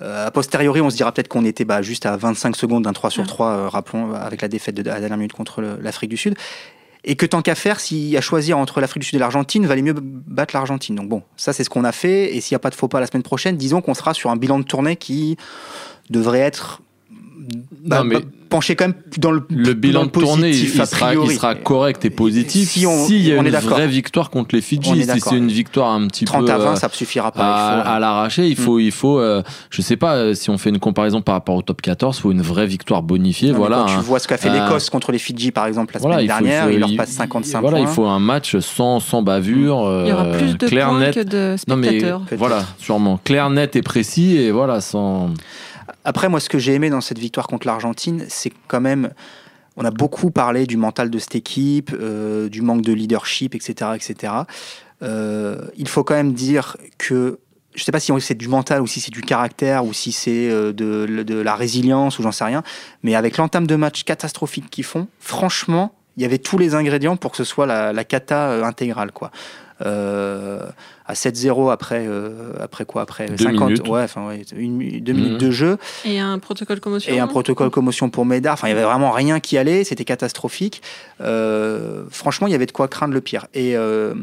[0.00, 2.92] Euh, a posteriori, on se dira peut-être qu'on était bah, juste à 25 secondes d'un
[2.92, 6.10] 3 sur 3, euh, rappelons, avec la défaite de, à la dernière minute contre l'Afrique
[6.10, 6.34] du Sud.
[7.04, 9.66] Et que tant qu'à faire, s'il y a choisir entre l'Afrique du Sud et l'Argentine,
[9.66, 10.94] valait mieux battre l'Argentine.
[10.94, 12.34] Donc bon, ça c'est ce qu'on a fait.
[12.34, 14.30] Et s'il n'y a pas de faux pas la semaine prochaine, disons qu'on sera sur
[14.30, 15.36] un bilan de tournée qui
[16.10, 16.80] devrait être
[17.84, 20.64] bah, non, mais bah, pencher quand même dans le, le bilan dans de tournée, il,
[20.64, 24.28] il sera, il correct et positif Si on- s'il y a on une vraie victoire
[24.30, 25.04] contre les Fidji.
[25.04, 27.30] Si c'est une victoire un petit 30 peu à 20, euh, ça ne suffira à,
[27.32, 27.40] pas.
[27.78, 30.58] il faut- à l'arracher, il faut, il faut, euh, je sais pas, euh, si on
[30.58, 33.50] fait une comparaison par rapport au top 14, il faut une vraie victoire bonifiée.
[33.52, 33.76] Non, voilà.
[33.78, 36.00] quand tu un- vois ce qu'a fait euh, l'Écosse contre les Fidji, par exemple, la
[36.00, 37.86] voilà, semaine il faut- il dernière, faut- il leur il- passe 55 voilà, points.
[37.86, 41.00] il faut un match sans, sans bavure, Il y aura euh, plus de clair, points
[41.00, 41.14] net.
[41.14, 42.20] que de Non mais spectateurs.
[42.20, 42.38] Peut-être.
[42.38, 45.30] voilà, sûrement clair, net et précis et voilà sans.
[46.04, 49.10] Après, moi, ce que j'ai aimé dans cette victoire contre l'Argentine, c'est quand même.
[49.76, 53.92] On a beaucoup parlé du mental de cette équipe, euh, du manque de leadership, etc.
[53.94, 54.32] etc.
[55.02, 57.38] Euh, il faut quand même dire que.
[57.74, 60.12] Je ne sais pas si c'est du mental ou si c'est du caractère ou si
[60.12, 62.62] c'est euh, de, la résilience ou j'en sais rien.
[63.02, 67.16] Mais avec l'entame de match catastrophique qu'ils font, franchement, il y avait tous les ingrédients
[67.16, 69.10] pour que ce soit la, la cata intégrale.
[69.10, 69.30] Quoi.
[69.84, 70.66] Euh,
[71.06, 73.02] à 7-0 après, euh, après quoi?
[73.02, 73.88] Après Deux 50 minutes.
[73.88, 75.20] Ouais, enfin, ouais, une mi- deux Mhm.
[75.20, 77.12] minutes de jeu Et un protocole commotion?
[77.12, 78.54] et un protocole commotion pour Médard.
[78.54, 80.80] Enfin, il y avait vraiment rien qui allait, c'était catastrophique.
[81.20, 83.46] Euh, franchement, il y avait de quoi craindre le pire.
[83.54, 84.14] Et, euh,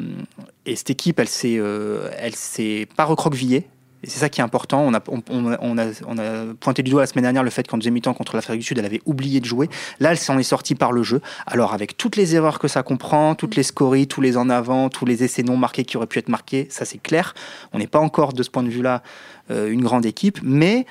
[0.66, 3.68] et cette équipe, elle s'est, euh, elle s'est pas recroquevillée.
[4.04, 4.82] Et c'est ça qui est important.
[4.82, 8.14] On a, on, a, pointé du doigt la semaine dernière le fait qu'en deuxième mi-temps
[8.14, 9.70] contre l'Afrique du Sud, elle avait oublié de jouer.
[10.00, 11.22] Là, elle s'en est sortie par le jeu.
[11.46, 14.90] Alors, avec toutes les erreurs que ça comprend, toutes les scories, tous les en avant,
[14.90, 17.34] tous les essais non marqués qui auraient pu être marqués, ça c'est clair.
[17.74, 19.04] On n'est pas encore de ce point de vue-là
[19.52, 20.86] euh, une grande équipe, mais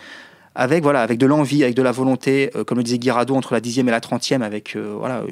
[0.54, 3.54] avec voilà avec de l'envie, avec de la volonté, euh, comme le disait Guirado, entre
[3.54, 5.22] la 10e et la 30e, avec euh, voilà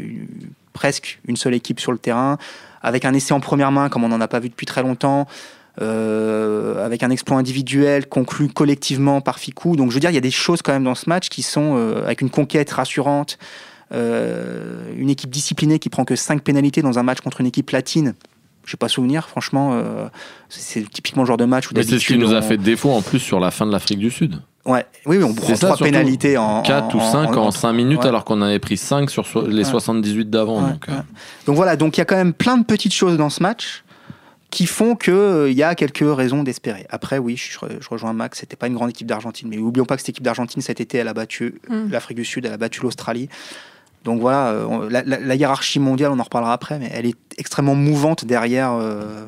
[0.72, 2.38] presque une seule équipe sur le terrain,
[2.82, 5.26] avec un essai en première main comme on n'en a pas vu depuis très longtemps,
[5.82, 9.76] euh, avec un exploit individuel conclu collectivement par Ficou.
[9.76, 11.42] Donc je veux dire, il y a des choses quand même dans ce match qui
[11.42, 13.38] sont euh, avec une conquête rassurante,
[13.92, 17.70] euh, une équipe disciplinée qui prend que 5 pénalités dans un match contre une équipe
[17.70, 18.14] latine.
[18.64, 19.80] Je n'ai pas souvenir, franchement,
[20.48, 22.42] c'est typiquement le genre de match où Mais c'est ce qui d'habitude, nous a on-
[22.42, 24.40] fait défaut en plus sur la fin de l'Afrique du Sud.
[24.64, 28.06] Ouais, oui, oui, on prend trois pénalités en 4 ou 5 en, 5 minutes ouais.
[28.08, 29.64] alors qu'on avait pris 5 sur so- les Ouais.
[29.70, 30.62] 78 d'avant.
[30.62, 30.92] Donc, euh.
[31.46, 33.84] Donc voilà, donc il y a quand même plein de petites choses dans ce match
[34.50, 36.86] qui font que euh, il y a quelques raisons d'espérer.
[36.90, 39.84] Après, oui, je, re- je rejoins Max, c'était pas une grande équipe d'Argentine, mais oublions
[39.84, 41.90] pas que cette équipe d'Argentine cet été, elle a battu Mm.
[41.90, 43.28] l'Afrique du Sud, elle a battu l'Australie.
[44.04, 47.06] Donc voilà, euh, on- la, la- la hiérarchie mondiale, on en reparlera après, mais elle
[47.06, 49.26] est extrêmement mouvante derrière euh,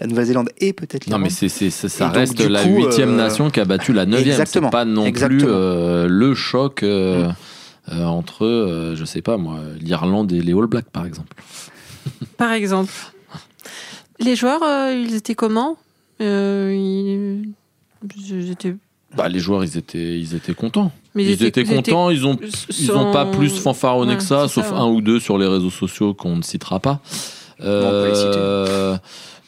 [0.00, 1.22] la Nouvelle-Zélande et peut-être Non, l'Irlande.
[1.24, 4.06] mais c'est, c'est- c'est- ça donc, reste la huitième euh, nation qui a battu la
[4.06, 4.24] neuvième.
[4.24, 5.42] C'est exactement, pas non plus exactement.
[5.52, 7.28] euh, le choc euh,
[7.92, 11.34] euh, entre, euh, je sais pas moi, l'Irlande et les All Blacks par exemple.
[12.38, 12.92] Par exemple.
[14.20, 15.76] Les joueurs, euh, ils étaient comment
[16.20, 17.52] Euh, ils...
[18.16, 18.74] ils étaient...
[19.16, 20.92] Bah, les joueurs, ils étaient, ils étaient contents.
[21.14, 22.10] Mais ils, étaient, contents.
[22.10, 22.38] Ils ont,
[22.78, 24.78] ils ont pas plus fanfaronné Ouais, que ça, sauf ça, ouais.
[24.78, 27.00] un ou deux sur les réseaux sociaux qu'on ne citera pas.
[27.58, 28.96] peut les citer.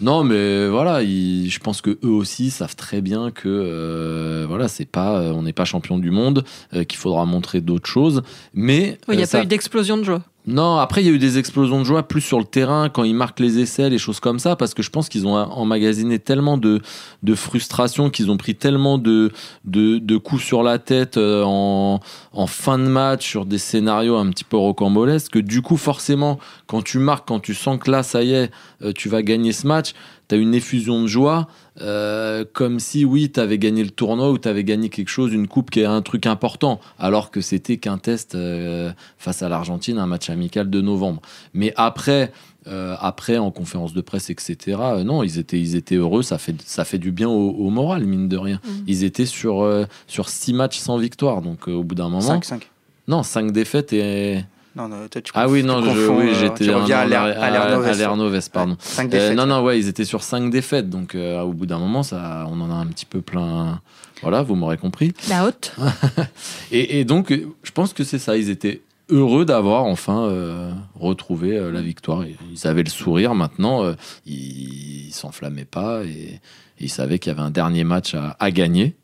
[0.01, 4.69] Non, mais voilà, ils- je pense que eux aussi savent très bien que euh, voilà,
[4.69, 8.23] c'est pas, euh, on n'est pas champion du monde, euh, qu'il faudra montrer d'autres choses.
[8.55, 10.23] Mais Oui, il n'y a ça- pas eu d'explosion de joie.
[10.47, 13.05] non, après, il y a eu des explosions de joie plus sur le terrain quand
[13.05, 16.19] ils marquent les essais, les choses comme ça, parce que je pense qu'ils ont emmagasiné
[16.19, 16.81] tellement de,
[17.23, 19.31] de frustration, qu'ils ont pris tellement de,
[19.67, 22.01] de, de coups sur la tête en,
[22.33, 26.39] en fin de match sur des scénarios un petit peu rocambolesques, que du coup, forcément,
[26.67, 28.51] quand tu marques, quand tu sens que là, ça y est,
[28.97, 29.90] tu vas gagner ce match,
[30.31, 31.49] tu as une effusion de joie,
[31.81, 35.33] euh, comme si, oui, tu avais gagné le tournoi ou tu avais gagné quelque chose,
[35.33, 39.49] une coupe qui est un truc important, alors que c'était qu'un test euh, face à
[39.49, 41.21] l'Argentine, un match amical de novembre.
[41.53, 42.33] Mais après,
[42.69, 46.39] euh, après en conférence de presse, etc., euh, non, ils étaient, ils étaient heureux, ça
[46.39, 48.61] fait, ça fait du bien au, au moral, mine de rien.
[48.65, 48.85] Mhm.
[48.87, 52.21] Ils étaient sur, euh, sur six matchs sans victoire, donc euh, au bout d'un moment.
[52.21, 52.71] 5, 5.
[53.09, 54.45] Non, cinq défaites et.
[54.77, 58.51] Non, non, toi, tu Ah oui, tu non, je, oui, euh, j'étais à l'air Noves,
[58.51, 58.77] pardon.
[58.79, 59.37] 5 Euh, défaites.
[59.37, 62.47] non, non, ouais, ils étaient sur 5 défaites, donc euh, au bout d'un moment, ça,
[62.49, 63.81] on en a un petit peu plein.
[64.23, 65.13] Voilà, vous m'aurez compris.
[65.29, 65.75] La haute.
[66.73, 68.37] Et, et donc, euh, je pense que c'est ça.
[68.37, 72.25] Ils étaient heureux d'avoir enfin euh, retrouvé euh, la victoire.
[72.53, 73.83] Ils avaient le sourire maintenant.
[73.83, 73.95] euh,
[74.27, 76.41] ils ils s'enflammaient pas et, et
[76.79, 78.95] ils savaient qu'il y avait un dernier match à, à gagner.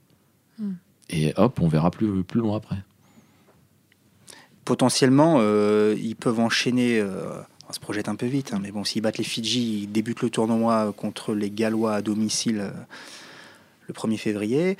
[0.61, 0.70] Mm.
[1.11, 2.76] Et hop, on verra plus, plus loin après.
[4.66, 7.00] Potentiellement, euh, ils peuvent enchaîner.
[7.00, 7.31] euh,
[7.68, 10.22] on se projette un peu vite, hein, mais bon, s'ils battent les Fidji, ils débutent
[10.22, 12.70] le tournoi contre les Gallois à domicile euh,
[13.88, 14.76] le 1er février.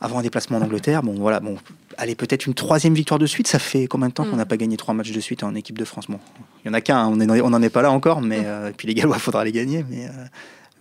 [0.00, 1.56] Avant un déplacement en Angleterre, bon voilà, bon,
[1.98, 3.48] allez peut-être une troisième victoire de suite.
[3.48, 4.36] Ça fait combien de temps qu'on Mm.
[4.38, 6.06] n'a pas gagné trois matchs de suite en équipe de France?
[6.08, 6.18] Bon,
[6.64, 8.44] il y en a qu'un, hein, on n'en est pas là encore, mais Mm.
[8.46, 10.06] euh, et puis les Gallois, il faudra les gagner, mais.
[10.06, 10.24] euh,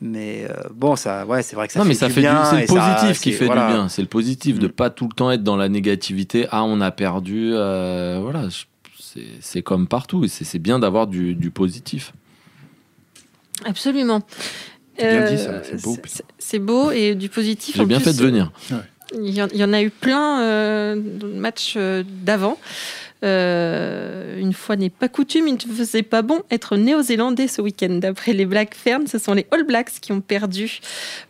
[0.05, 2.21] mais euh, bon, ça, ouais, c'est vrai que ça non, fait mais ça du fait
[2.21, 2.43] du, bien.
[2.45, 3.67] c'est le et ça- positif qui fait voilà.
[3.67, 3.89] du bien.
[3.89, 4.71] C'est le positif de Mm.
[4.71, 6.45] pas tout le temps être dans la négativité.
[6.51, 7.51] Ah, on a perdu.
[7.53, 8.49] euh, voilà,
[8.99, 10.25] c'est- c'est comme partout.
[10.25, 12.13] et C'est c'est bien d'avoir du, du positif.
[13.65, 14.21] Absolument.
[14.97, 17.75] C'est bien dit, ça, c'est beau, c'est- C'est beau et du positif.
[17.75, 18.51] J'ai en bien plus, fait de venir.
[19.15, 22.57] Il y, y en a eu plein euh, dans le match euh, d'avant.
[23.23, 27.99] Euh, une fois n'est pas coutume, il ne faisait pas bon être néo-zélandais ce week-end.
[28.01, 30.79] D'après les Black Ferns, ce sont les All Blacks qui ont perdu.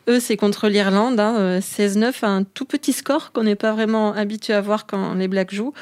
[0.09, 4.13] Eux, c'est contre l'Irlande, hein, euh, 16-9, un tout petit score qu'on n'est pas vraiment
[4.13, 5.73] habitué à voir quand les Blacks jouent.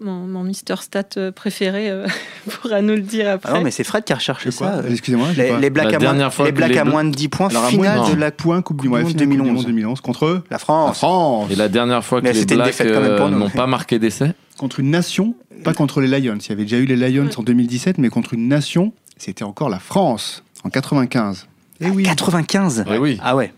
[0.00, 2.06] Mon, mon Mister Stat euh, préféré euh,
[2.62, 3.52] pourra nous le dire Ah après.
[3.54, 4.82] non, mais c'est Fred qui a recherché ça.
[4.88, 7.10] Excusez-moi, Les, les Blacks, La à, moins, dernière fois les Blacks les à moins de
[7.10, 9.46] 10 points, Alors, à finale moins de la point Coupe du Monde du Monde 2011.
[9.46, 9.66] 2011.
[9.66, 10.98] 2011 contre la la France.
[10.98, 11.50] France.
[11.50, 14.90] Et la dernière fois que Mais les Blacks euh, n'ont pas marqué d'essai Contre une
[14.90, 16.38] nation, pas contre les Lions.
[16.40, 19.68] Il y avait déjà eu les Lions en 2017, mais contre une nation, c'était encore
[19.68, 21.46] la France en 95.
[21.80, 22.04] Et oui.
[22.04, 23.18] 95 Eh oui.
[23.22, 23.52] Ah ouais.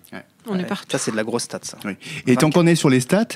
[0.48, 0.64] On est Ouais.
[0.64, 0.86] parti.
[0.90, 1.76] Ça, c'est de la grosse stat, ça.
[2.26, 3.26] Et tant qu'on est sur les stats,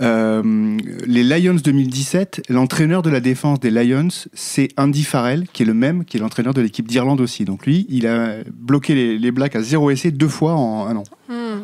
[0.00, 5.66] euh, les Lions 2017, l'entraîneur de la défense des Lions, c'est Andy Farrell, qui est
[5.66, 7.44] le même, qui est l'entraîneur de l'équipe d'Irlande aussi.
[7.44, 10.96] Donc lui, il a bloqué les, les Blacks à zéro essai deux fois en un
[10.96, 11.04] an.
[11.28, 11.62] Hmm.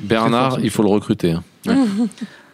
[0.00, 1.32] Bernard, fort, il faut le recruter.
[1.32, 1.42] hein.
[1.66, 1.74] Ouais,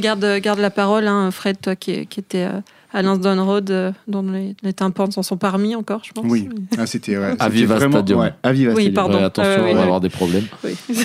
[0.00, 2.60] garde, garde la parole, hein, Fred, toi qui, qui étais euh,
[2.92, 6.24] à Lansdowne Road, euh, dont les, les tympans s'en sont parmi encore, je pense.
[6.28, 8.20] Oui, ah, c'était ouais, c'était Aviva vraiment- Stadium.
[8.20, 8.94] ouais, Aviva Oui, Stadium.
[8.94, 9.18] pardon.
[9.18, 10.44] Ouais, attention, Euh, oui, on va avoir des problèmes.
[10.64, 10.74] Oui.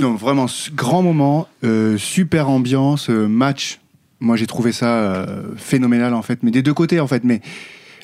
[0.00, 3.80] Non, vraiment, grand moment, euh, super ambiance, euh, match.
[4.20, 7.24] Moi, j'ai trouvé ça euh, phénoménal, en fait, mais des deux côtés, en fait.
[7.24, 7.40] Mais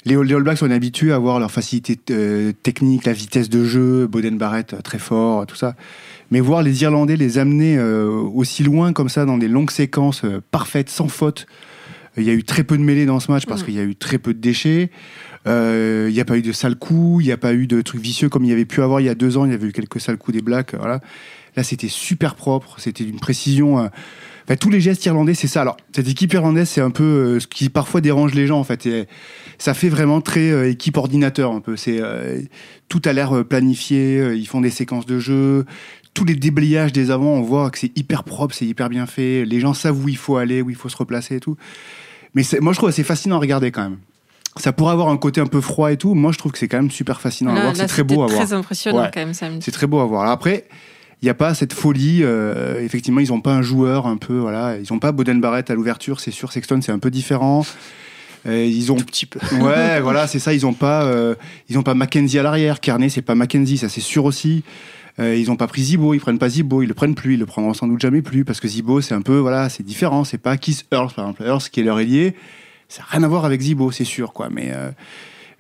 [0.05, 3.49] les, All- les All Blacks sont habitués à voir leur facilité euh, technique, la vitesse
[3.49, 5.75] de jeu, Boden Barrett très fort, tout ça.
[6.31, 10.25] Mais voir les Irlandais les amener euh, aussi loin comme ça, dans des longues séquences
[10.25, 11.47] euh, parfaites, sans faute.
[12.17, 13.67] Il y a eu très peu de mêlées dans ce match parce Mhm.
[13.67, 14.91] qu'il y a eu très peu de déchets.
[15.47, 17.81] Euh, Il n'y a pas eu de sales coups, il n'y a pas eu de
[17.83, 19.45] trucs vicieux comme il y avait pu avoir il y a deux ans.
[19.47, 20.75] Il y avait eu quelques sales coups des Blacks.
[20.75, 21.01] Voilà.
[21.57, 23.79] Là, c'était super propre, c'était d'une précision.
[23.79, 23.87] euh,
[24.45, 25.63] enfin, tous les gestes irlandais, c'est ça.
[25.63, 28.65] Alors, cette équipe irlandaise, c'est un peu euh, ce qui parfois dérange les gens, en
[28.65, 28.87] fait.
[28.87, 29.07] Et
[29.59, 31.77] ça fait vraiment très équipe ordinateur, un peu.
[31.77, 32.01] C'est
[32.89, 34.35] tout a l'air planifié.
[34.35, 35.65] ils font des séquences de jeu.
[36.15, 39.45] Tous les déblayages des avants, on voit que c'est hyper propre, c'est hyper bien fait.
[39.45, 41.57] Les gens savent où il faut aller, où il faut se replacer et tout.
[42.35, 43.99] Mais c'est- moi, je trouve que c'est fascinant à regarder quand même.
[44.57, 46.15] Ça pourrait avoir un côté un peu froid et tout.
[46.15, 47.77] Moi, je trouve que c'est quand même super fascinant à voir.
[47.77, 48.45] C'est très beau à voir.
[48.45, 49.11] très impressionnant Ouais.
[49.15, 49.33] quand même.
[49.61, 50.23] C'est très beau à voir.
[50.23, 50.67] Alors après,
[51.23, 52.21] il n'y a pas cette folie.
[52.25, 54.37] euh, effectivement, ils n'ont pas un joueur un peu.
[54.39, 56.51] Voilà, ils n'ont pas Boden Barrett à l'ouverture, c'est sûr.
[56.51, 57.65] Sexton, c'est un peu différent.
[58.47, 58.97] Euh, ils ont.
[58.97, 59.39] Tout petit peu.
[59.61, 60.53] Ouais, voilà, c'est ça.
[60.53, 61.35] Ils n'ont pas, euh,
[61.69, 62.81] ils ont pas Mackenzie à l'arrière.
[62.81, 64.65] Kearney, c'est pas Mackenzie, ça c'est sûr aussi.
[65.21, 67.41] Euh, ils n'ont pas pris Zibo, ils prennent pas Zibo, ils le prennent plus, ils
[67.41, 70.25] le prendront sans doute jamais plus parce que Zibo, c'est un peu, voilà, c'est différent.
[70.25, 71.43] C'est pas Kiss Earth, par exemple.
[71.45, 72.35] Earth qui est leur ailier,
[72.89, 74.49] ça n'a rien à voir avec Zibo, c'est sûr, quoi.
[74.51, 74.91] Mais, euh,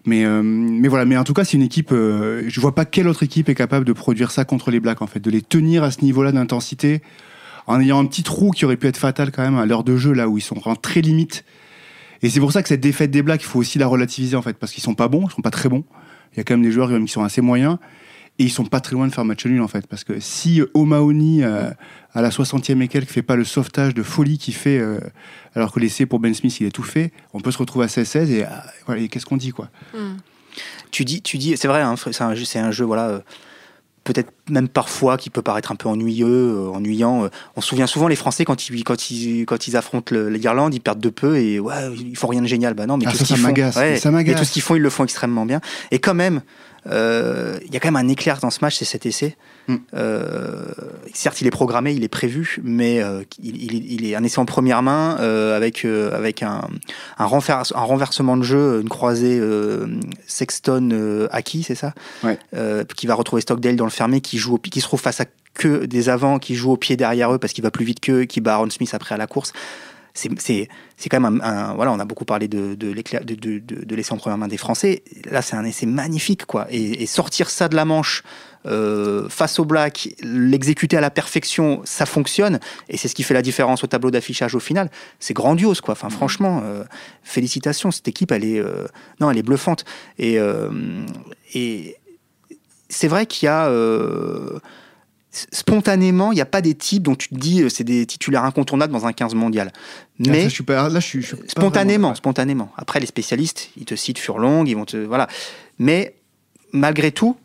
[0.06, 1.04] mais, euh, mais voilà.
[1.04, 1.90] Mais en tout cas, c'est une équipe.
[1.90, 5.06] je vois pas quelle autre équipe est capable de produire ça contre les Blacks, en
[5.06, 7.02] fait, de les tenir à ce niveau-là d'intensité,
[7.66, 9.96] en ayant un petit trou qui aurait pu être fatal quand même à l'heure de
[9.96, 11.44] jeu là où ils sont vraiment très limites.
[12.22, 14.42] Et c'est pour ça que cette défaite des Blacks, il faut aussi la relativiser en
[14.42, 15.84] fait, parce qu'ils sont pas bons, ils sont pas très bons.
[16.32, 17.78] Il y a quand même des joueurs qui sont assez moyens.
[18.40, 19.86] Et ils sont pas très loin de faire match nul en fait.
[19.86, 21.70] Parce que si O'Mahony, euh,
[22.14, 24.98] à la 60e et quelques, fait pas le sauvetage de folie qu'il fait, euh,
[25.54, 27.88] alors que l'essai pour Ben Smith, il est tout fait, on peut se retrouver à
[27.88, 28.48] 16-16 et, euh,
[28.86, 29.68] voilà, et qu'est-ce qu'on dit quoi?
[29.92, 30.16] Hmm.
[30.90, 33.08] Tu dis, tu dis, c'est vrai, hein, c'est un un jeu, voilà.
[33.08, 33.20] euh,
[34.04, 37.24] Peut-être même parfois qui peut paraître un peu ennuyeux, euh, ennuyant.
[37.24, 37.28] euh.
[37.56, 40.80] On se souvient souvent les Français quand ils, quand ils, quand ils affrontent l'Irlande, ils
[40.80, 42.74] perdent de peu et ouais, ils font rien de génial.
[42.74, 43.48] Bah non, mais Ah, tout ça, ce qu'ils font,
[43.80, 45.60] ouais, ça tout ce qu'ils font, ils le font extrêmement bien.
[45.90, 46.42] Et quand même,
[46.86, 49.36] euh, il y a quand même un éclair dans ce match, c'est cet essai.
[49.68, 49.76] Mm.
[49.94, 50.64] Euh,
[51.12, 54.38] certes, il est programmé, il est prévu, mais euh, il, il- il est un essai
[54.38, 55.16] en première main
[55.54, 56.62] avec, avec un,
[57.18, 59.86] un, renvers- un renversement de jeu, une croisée euh,
[60.26, 61.92] Sexton-Aki, c'est ça?
[62.24, 62.38] Ouais.
[62.96, 65.20] Qui va retrouver Stockdale dans le fermé, qui, joue au, pi- qui se trouve face
[65.20, 68.00] à que des avants, qui joue au pied derrière eux parce qu'il va plus vite
[68.00, 69.52] qu'eux, qui bat Aaron Smith après à la course.
[70.12, 73.24] C'est c'est- c'est quand même un, un- Voilà, on a beaucoup parlé de, de, l'éclair-
[73.24, 75.02] de, de, de- de l'essai en première main des Français.
[75.30, 76.66] Là, c'est un essai magnifique, quoi.
[76.70, 78.22] Et, et sortir ça de la manche
[78.66, 82.58] euh, face au Black, l'exécuter à la perfection, ça fonctionne.
[82.90, 84.90] Et c'est ce qui fait la différence au tableau d'affichage au final.
[85.20, 85.92] C'est grandiose, quoi.
[85.92, 86.84] Enfin, franchement, euh,
[87.22, 87.90] félicitations.
[87.90, 88.86] Cette équipe, elle est, euh,
[89.20, 89.84] non, elle est bluffante.
[90.18, 90.38] Et,
[91.54, 91.96] et
[92.90, 93.66] c'est vrai qu'il y a.
[93.68, 94.58] euh,
[95.52, 98.44] spontanément, il n'y a pas des types dont tu te dis euh, c'est des titulaires
[98.44, 99.72] incontournables dans un 15 mondial.
[100.18, 102.72] Mais je suis pas, là, je suis, je suis pas spontanément, vraiment- spontanément.
[102.76, 104.96] Après, les spécialistes, ils te citent Furlong, ils vont te.
[104.96, 105.28] Voilà.
[105.78, 106.14] Mais
[106.72, 107.36] malgré tout,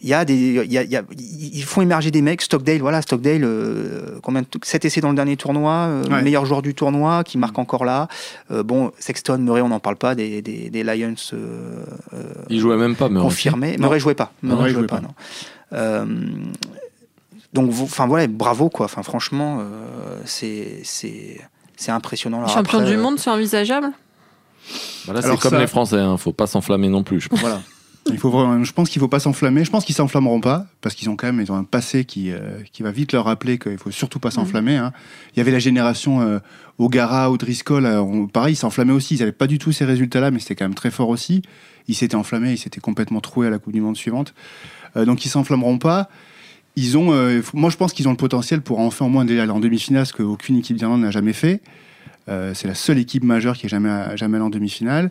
[0.00, 2.42] il y a des, il y a- il y a- ils font émerger des mecs.
[2.42, 6.22] Stockdale, voilà, Stockdale, euh, combien de 7 essais dans le dernier tournoi, euh, Ouais.
[6.22, 8.08] meilleur joueur du tournoi, qui marque encore là.
[8.50, 11.84] Euh, bon, Sexton, Murray, on n'en parle pas, des, des, des Lions euh,
[12.50, 13.08] Il jouait même pas.
[13.08, 13.30] Murray
[14.00, 14.32] jouait pas.
[14.42, 15.02] Non, Murray jouait jouait pas, pas.
[15.02, 15.14] non.
[15.74, 16.04] Euh,
[17.52, 18.86] donc, enfin voilà, bravo quoi.
[18.86, 22.38] Enfin, franchement, euh, c'est c'est impressionnant.
[22.38, 23.88] Alors Champion après, du monde, c'est envisageable
[25.06, 27.20] Bah là, c'est comme ça- les Français, hein, faut pas s'enflammer non plus.
[27.20, 27.40] je pense.
[27.40, 27.60] Voilà.
[28.10, 29.64] Il faut vraiment, je pense qu'il faut pas s'enflammer.
[29.64, 32.32] Je pense qu'ils s'enflammeront pas parce qu'ils ont quand même ils ont un passé qui
[32.32, 34.76] euh, qui va vite leur rappeler qu'il faut surtout pas s'enflammer.
[34.76, 34.92] hein.
[35.34, 36.38] Il y avait la génération euh,
[36.78, 39.14] O'Gara, O'Driscoll, euh, on- pareil, ils s'enflammaient aussi.
[39.14, 41.42] Ils avaient pas du tout ces résultats-là, mais c'était quand même très fort aussi.
[41.86, 44.34] Ils s'étaient enflammés, ils s'étaient complètement troués à la Coupe du Monde suivante.
[44.96, 46.08] Euh, donc ils s'enflammeront pas.
[46.74, 47.12] Ils ont,
[47.52, 50.12] moi je pense qu'ils ont le potentiel pour enfin au moins aller en demi-finale, ce
[50.14, 51.60] qu'aucune équipe d'Irlande n'a jamais fait.
[52.26, 55.10] C'est la seule équipe majeure qui est jamais jamais allée en demi-finale.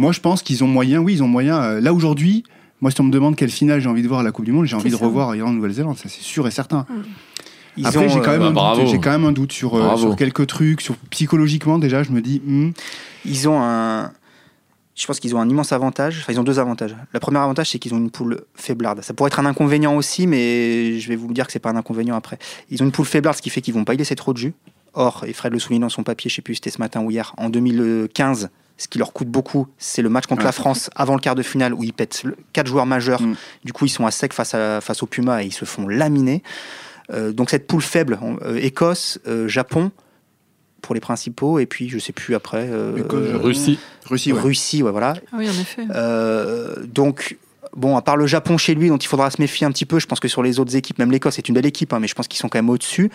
[0.00, 0.98] Moi, je pense qu'ils ont moyen.
[1.00, 1.60] Oui, ils ont moyen.
[1.62, 2.42] euh, là aujourd'hui,
[2.80, 4.52] moi, si on me demande quelle finale j'ai envie de voir à la Coupe du
[4.52, 5.98] Monde, j'ai envie de revoir Irlande-Nouvelle-Zélande.
[5.98, 6.86] Ça, c'est sûr et certain.
[7.76, 8.80] Ils Après, ont, j'ai quand euh, même bah, un bravo.
[8.80, 8.90] doute.
[8.90, 12.02] J'ai quand même un doute sur, euh, sur quelques trucs, sur psychologiquement déjà.
[12.02, 12.70] Je me dis, hmm,
[13.26, 14.10] Ils ont un.
[14.96, 16.20] Je pense qu'ils ont un immense avantage.
[16.22, 16.96] Enfin, ils ont deux avantages.
[17.12, 19.02] Le premier avantage, c'est qu'ils ont une poule faiblarde.
[19.02, 21.76] Ça pourrait être un inconvénient aussi, mais je vais vous dire que c'est pas un
[21.76, 22.38] inconvénient après.
[22.70, 24.38] Ils ont une poule faiblarde, ce qui fait qu'ils vont pas y laisser trop de
[24.38, 24.54] jus.
[24.94, 27.02] Or, et Fred le souligne dans son papier, je sais plus si c'était ce matin
[27.02, 28.48] ou hier, en 2015,
[28.80, 30.46] ce qui leur coûte beaucoup, c'est le match contre Ouais.
[30.46, 32.22] la France avant le quart de finale où ils pètent
[32.54, 33.20] quatre joueurs majeurs.
[33.20, 33.34] Mm.
[33.64, 35.86] Du coup, ils sont à sec face, à, face au Puma et ils se font
[35.86, 36.42] laminer.
[37.12, 39.90] Euh, donc cette poule faible, euh, Écosse, euh, Japon
[40.80, 42.66] pour les principaux, et puis je sais plus après.
[42.70, 43.78] euh, Écosse, euh, Russie.
[44.06, 44.40] Russie, ouais.
[44.40, 45.12] Russie, ouais, voilà.
[45.30, 45.82] Ah oui, en effet.
[45.94, 47.36] Euh, donc,
[47.76, 49.98] bon, à part le Japon chez lui, dont il faudra se méfier un petit peu,
[49.98, 52.08] je pense que sur les autres équipes, même l'Écosse est une belle équipe, hein, mais
[52.08, 53.10] je pense qu'ils sont quand même au-dessus.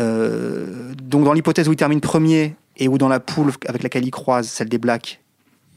[0.00, 4.04] Euh, donc, dans l'hypothèse où il termine premier et où dans la poule avec laquelle
[4.04, 5.20] il croise, celle des Blacks,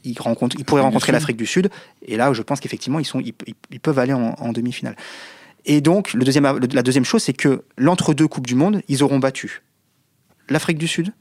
[0.04, 1.70] il, rencontre, il pourrait L'Afrique du rencontrer l'Afrique du Sud.
[2.06, 4.96] Et là, je pense qu'effectivement, ils, sont, ils, ils- ils peuvent aller en, en demi-finale.
[5.66, 9.02] Et donc, le deuxième, le- la deuxième chose, c'est que l'entre-deux Coupes du Monde, ils
[9.02, 9.62] auront battu
[10.48, 11.12] l'Afrique du Sud,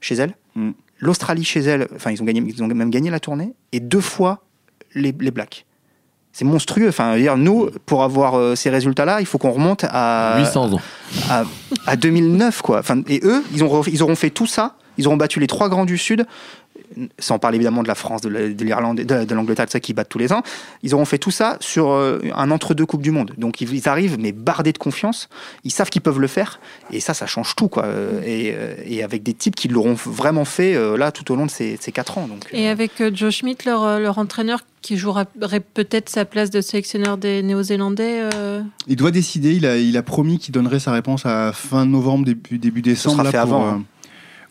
[0.00, 0.70] chez elle, Mm.
[0.98, 4.00] l'Australie chez elle, enfin, ils ont, gagné, ils ont même gagné la tournée, et deux
[4.00, 4.42] fois
[4.94, 5.64] les, les Blacks.
[6.32, 6.88] C'est monstrueux.
[6.88, 10.80] Enfin, dire, nous, pour avoir euh, ces résultats-là, il faut qu'on remonte à, 800 ans.
[11.30, 11.44] à,
[11.86, 12.80] à 2009, quoi.
[12.80, 14.76] Enfin, et eux, ils, ont, ils auront fait tout ça.
[14.98, 16.26] Ils auront battu les trois grands du Sud,
[17.18, 19.80] sans parler évidemment de la France, de la- de l'Irlande, de, de l'Angleterre, tout ça
[19.80, 20.42] qui battent tous les ans.
[20.82, 23.32] Ils auront fait tout ça sur euh, un entre-deux Coupes du Monde.
[23.38, 25.28] Donc ils, arrivent, mais bardés de confiance.
[25.64, 26.60] Ils savent qu'ils peuvent le faire.
[26.92, 27.84] Et ça, ça change tout, quoi.
[27.84, 31.36] Euh, Et, euh, et avec des types qui l'auront vraiment fait euh, là tout au
[31.36, 32.26] long de ces, ces quatre ans.
[32.28, 35.26] Donc, Et euh, avec euh, Joe Schmidt, leur, leur entraîneur, qui jouerait
[35.74, 38.20] peut-être sa place de sélectionneur des Néo-Zélandais.
[38.34, 39.52] euh, Il doit décider.
[39.54, 43.16] Il a, il a promis qu'il donnerait sa réponse à fin novembre, début, début décembre.
[43.16, 43.82] sera là, fait pour, avant, euh, hein.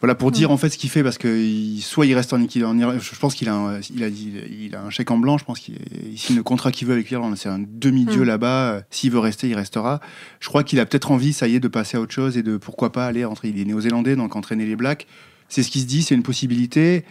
[0.05, 0.53] Voilà, pour dire Mm.
[0.53, 3.33] en fait ce qu'il fait, parce que il- soit il reste en Irlande- Je pense
[3.33, 4.31] qu'il a, un- il a, dit-
[4.65, 5.39] il a un chèque en blanc.
[5.39, 5.79] Je pense qu'il
[6.11, 7.35] il signe le contrat qu'il veut avec l'Irlande.
[7.37, 8.25] C'est un demi-dieu Mm.
[8.25, 8.81] là-bas.
[8.91, 10.01] S'il veut rester, il restera.
[10.39, 12.43] Je crois qu'il a peut-être envie, ça y est, de passer à autre chose et
[12.43, 13.45] de pourquoi pas aller entre.
[13.45, 15.07] Il est néo-zélandais, donc entraîner les Blacks.
[15.49, 17.03] C'est ce qui se dit, c'est une possibilité.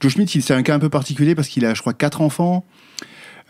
[0.00, 2.64] Joe Schmidt, c'est un cas un peu particulier parce qu'il a, je crois, quatre enfants.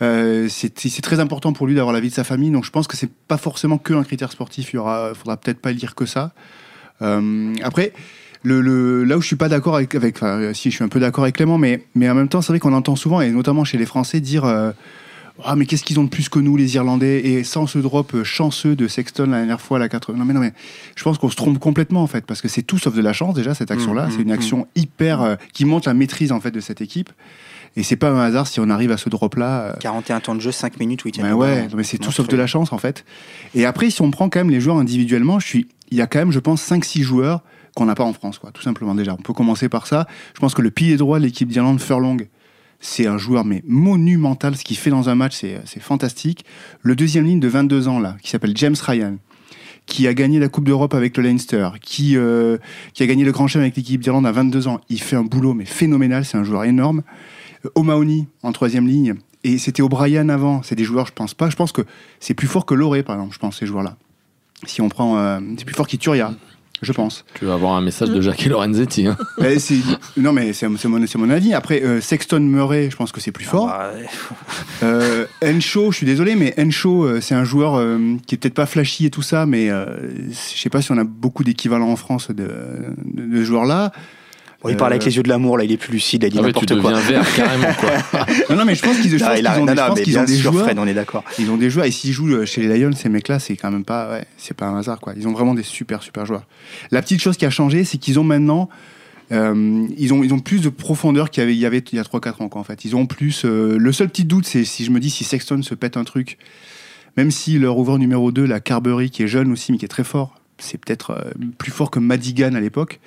[0.01, 2.71] Euh, c'est c'est très important pour lui d'avoir la vie de sa famille, donc je
[2.71, 4.73] pense que c'est pas forcément que un critère sportif.
[4.73, 6.33] Il y aura, faudra peut-être pas lire que ça.
[7.01, 7.93] Euh, après,
[8.47, 10.87] le, le- là où je suis pas d'accord avec, avec enfin, si je suis un
[10.89, 13.29] peu d'accord avec Clément, mais, mais en même temps, c'est vrai qu'on entend souvent, et
[13.31, 14.71] notamment chez les Français, dire euh,
[15.43, 18.13] ah mais qu'est-ce qu'ils ont de plus que nous, les Irlandais, et sans ce drop
[18.15, 20.17] euh, chanceux de Sexton la dernière fois à la 80.
[20.17, 20.53] Non mais non mais,
[20.95, 23.13] je pense qu'on se trompe complètement en fait, parce que c'est tout sauf de la
[23.13, 24.07] chance déjà cette action-là.
[24.07, 26.81] Mmh, c'est une mmh, action hyper euh, qui montre la maîtrise en fait de cette
[26.81, 27.09] équipe.
[27.75, 29.61] Et c'est pas un hasard si on arrive à ce drop-là.
[29.61, 31.99] euh, 41 temps de jeu, 5 minutes où ils tiennent ben le ouais, mais c'est
[31.99, 33.05] tout sauf de la chance en fait.
[33.53, 36.07] Et après, si on prend quand même les joueurs individuellement, je suis, il y a
[36.07, 37.41] quand même, je pense, 5-6 joueurs
[37.77, 39.13] qu'on n'a pas en France, quoi, tout simplement déjà.
[39.13, 40.07] On peut commencer par ça.
[40.33, 42.17] Je pense que le pilier droit de l'équipe d'Irlande, Furlong,
[42.79, 44.57] c'est un joueur mais monumental.
[44.57, 46.43] Ce qu'il fait dans un match, c'est fantastique.
[46.81, 49.17] Le deuxième ligne de 22 ans là, qui s'appelle James Ryan,
[49.85, 52.57] qui a gagné la Coupe d'Europe avec le Leinster, qui, euh,
[52.99, 54.81] a gagné le Grand Chelem avec l'équipe d'Irlande à 22 ans.
[54.89, 56.25] Il fait un boulot mais phénoménal.
[56.25, 57.03] C'est un joueur énorme.
[57.63, 59.13] Euh, O'Mahony en troisième ligne.
[59.43, 60.63] Et c'était O'Brien avant.
[60.63, 61.51] C'est des joueurs, je pense pas.
[61.51, 61.83] Je pense que
[62.19, 63.97] c'est plus fort que Loré, par exemple, je pense, ces joueurs-là.
[64.65, 65.19] Si on prend.
[65.19, 66.33] euh, c'est plus fort qu'Ituria,
[66.81, 67.25] je pense.
[67.35, 69.07] Tu vas avoir un message de Jackie Lorenzetti.
[69.07, 69.17] hein.
[69.39, 69.75] Mais c'est-
[70.17, 71.53] non, mais c'est c'est mon, c'est mon avis.
[71.53, 73.69] Après, euh, Sexton Murray, je pense que c'est plus fort.
[73.71, 74.05] Ah bah, ouais.
[74.83, 78.53] Euh, Encho, je suis désolé, mais Encho, euh, c'est un joueur euh, qui est peut-être
[78.53, 79.85] pas flashy et tout ça, mais euh,
[80.29, 82.35] je sais pas si on a beaucoup d'équivalents en France de,
[83.05, 83.91] de, de ce joueur-là.
[84.69, 86.37] Il parle Euh, avec les yeux de l'amour, là, il est plus lucide, il dit
[86.37, 86.93] Ah ouais, n'importe quoi.
[86.99, 88.25] vert carrément quoi.
[88.49, 90.65] Non, non, mais je pense qu'ils Ah, ont, non, des- ont joueurs.
[90.65, 91.23] Fred, on est d'accord.
[91.39, 93.71] Ils ont des joueurs et s'ils jouent euh, chez les Lions, ces mecs-là, c'est quand
[93.71, 95.13] même pas, ouais, c'est pas un hasard quoi.
[95.17, 96.43] Ils ont vraiment des super super joueurs.
[96.91, 98.69] La petite chose qui a changé, c'est qu'ils ont maintenant,
[99.31, 101.95] euh, ils ont ils ont plus de profondeur qu'il y avait il y avait il
[101.95, 102.85] y a 3-4 ans quoi en fait.
[102.85, 103.43] Ils ont plus.
[103.45, 106.03] euh, le seul petit doute, c'est si je me dis si Sexton se pète un
[106.05, 106.37] truc,
[107.17, 109.89] même si leur ouvreur numéro 2, la Carberry, qui est jeune aussi mais qui est
[109.89, 112.99] très fort, c'est peut-être euh, plus fort que Madigan à l'époque.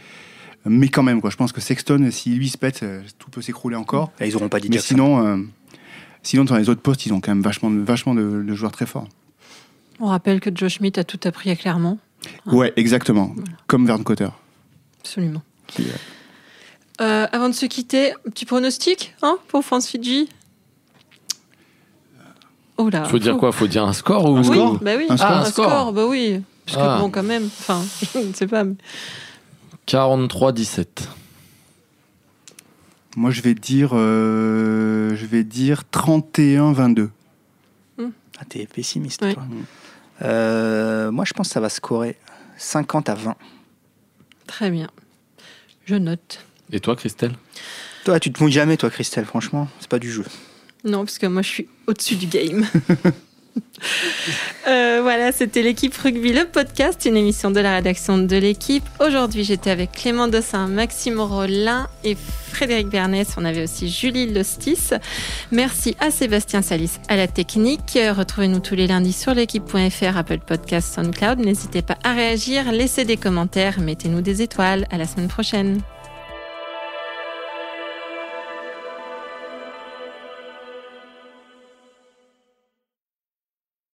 [0.66, 1.30] Mais quand même, quoi.
[1.30, 4.12] Je pense que Sexton, si lui se pète, euh, tout peut s'écrouler encore.
[4.20, 4.88] Là, ils auront pas dit Mais Jackson.
[4.94, 5.36] sinon, euh,
[6.22, 8.72] sinon, dans les autres postes, ils ont quand même vachement, de- vachement de, de joueurs
[8.72, 9.08] très forts.
[10.00, 11.98] On rappelle que Joe Schmidt a tout appris à Clermont.
[12.46, 12.54] Ah.
[12.54, 13.34] Ouais, exactement.
[13.66, 14.28] Comme Vern Cotter.
[15.00, 15.42] Absolument.
[15.66, 15.86] Qui, euh,
[17.02, 20.28] Euh, avant de se quitter, un petit pronostic hein, pour France-Fidji
[22.76, 23.04] Oh là.
[23.04, 23.52] Faut dire quoi?
[23.52, 25.06] Faut dire un score ou Un Oui, score bah oui.
[25.08, 25.64] Un score un Un score.
[25.70, 26.40] score, bah oui.
[26.66, 26.98] Parce que Ah.
[27.00, 27.44] bon, quand même.
[27.46, 27.82] Enfin,
[28.14, 28.64] je ne sais pas.
[28.64, 28.76] mais-
[29.90, 30.86] 43-17.
[33.16, 37.08] Moi, je vais dire, euh, je vais dire 31-22.
[37.98, 39.34] Ah, t'es pessimiste, Ouais.
[39.34, 39.42] toi.
[40.22, 42.16] Euh, moi, je pense que ça va scorer
[42.56, 43.36] 50 à 20.
[44.46, 44.88] Très bien.
[45.86, 46.44] Je note.
[46.72, 47.32] Et toi, Christelle?
[48.04, 49.66] Toi, tu te mouilles jamais, toi, Christelle, franchement.
[49.80, 50.24] C'est pas du jeu.
[50.84, 52.64] Non, parce que moi, je suis au-dessus du game.
[54.68, 58.84] Euh, voilà, c'était l'équipe rugby, le podcast, une émission de la rédaction de l'équipe.
[59.00, 63.26] Aujourd'hui, j'étais avec Clément Dossin, Maxime Rollin et Frédéric Bernès.
[63.38, 64.90] On avait aussi Julie Lostis.
[65.50, 67.98] Merci à Sébastien Salis à la technique.
[67.98, 71.38] Retrouvez-nous tous les lundis sur l'équipe.fr, Apple Podcast, SoundCloud.
[71.38, 74.86] N'hésitez pas à réagir, laissez des commentaires, mettez-nous des étoiles.
[74.90, 75.80] À la semaine prochaine.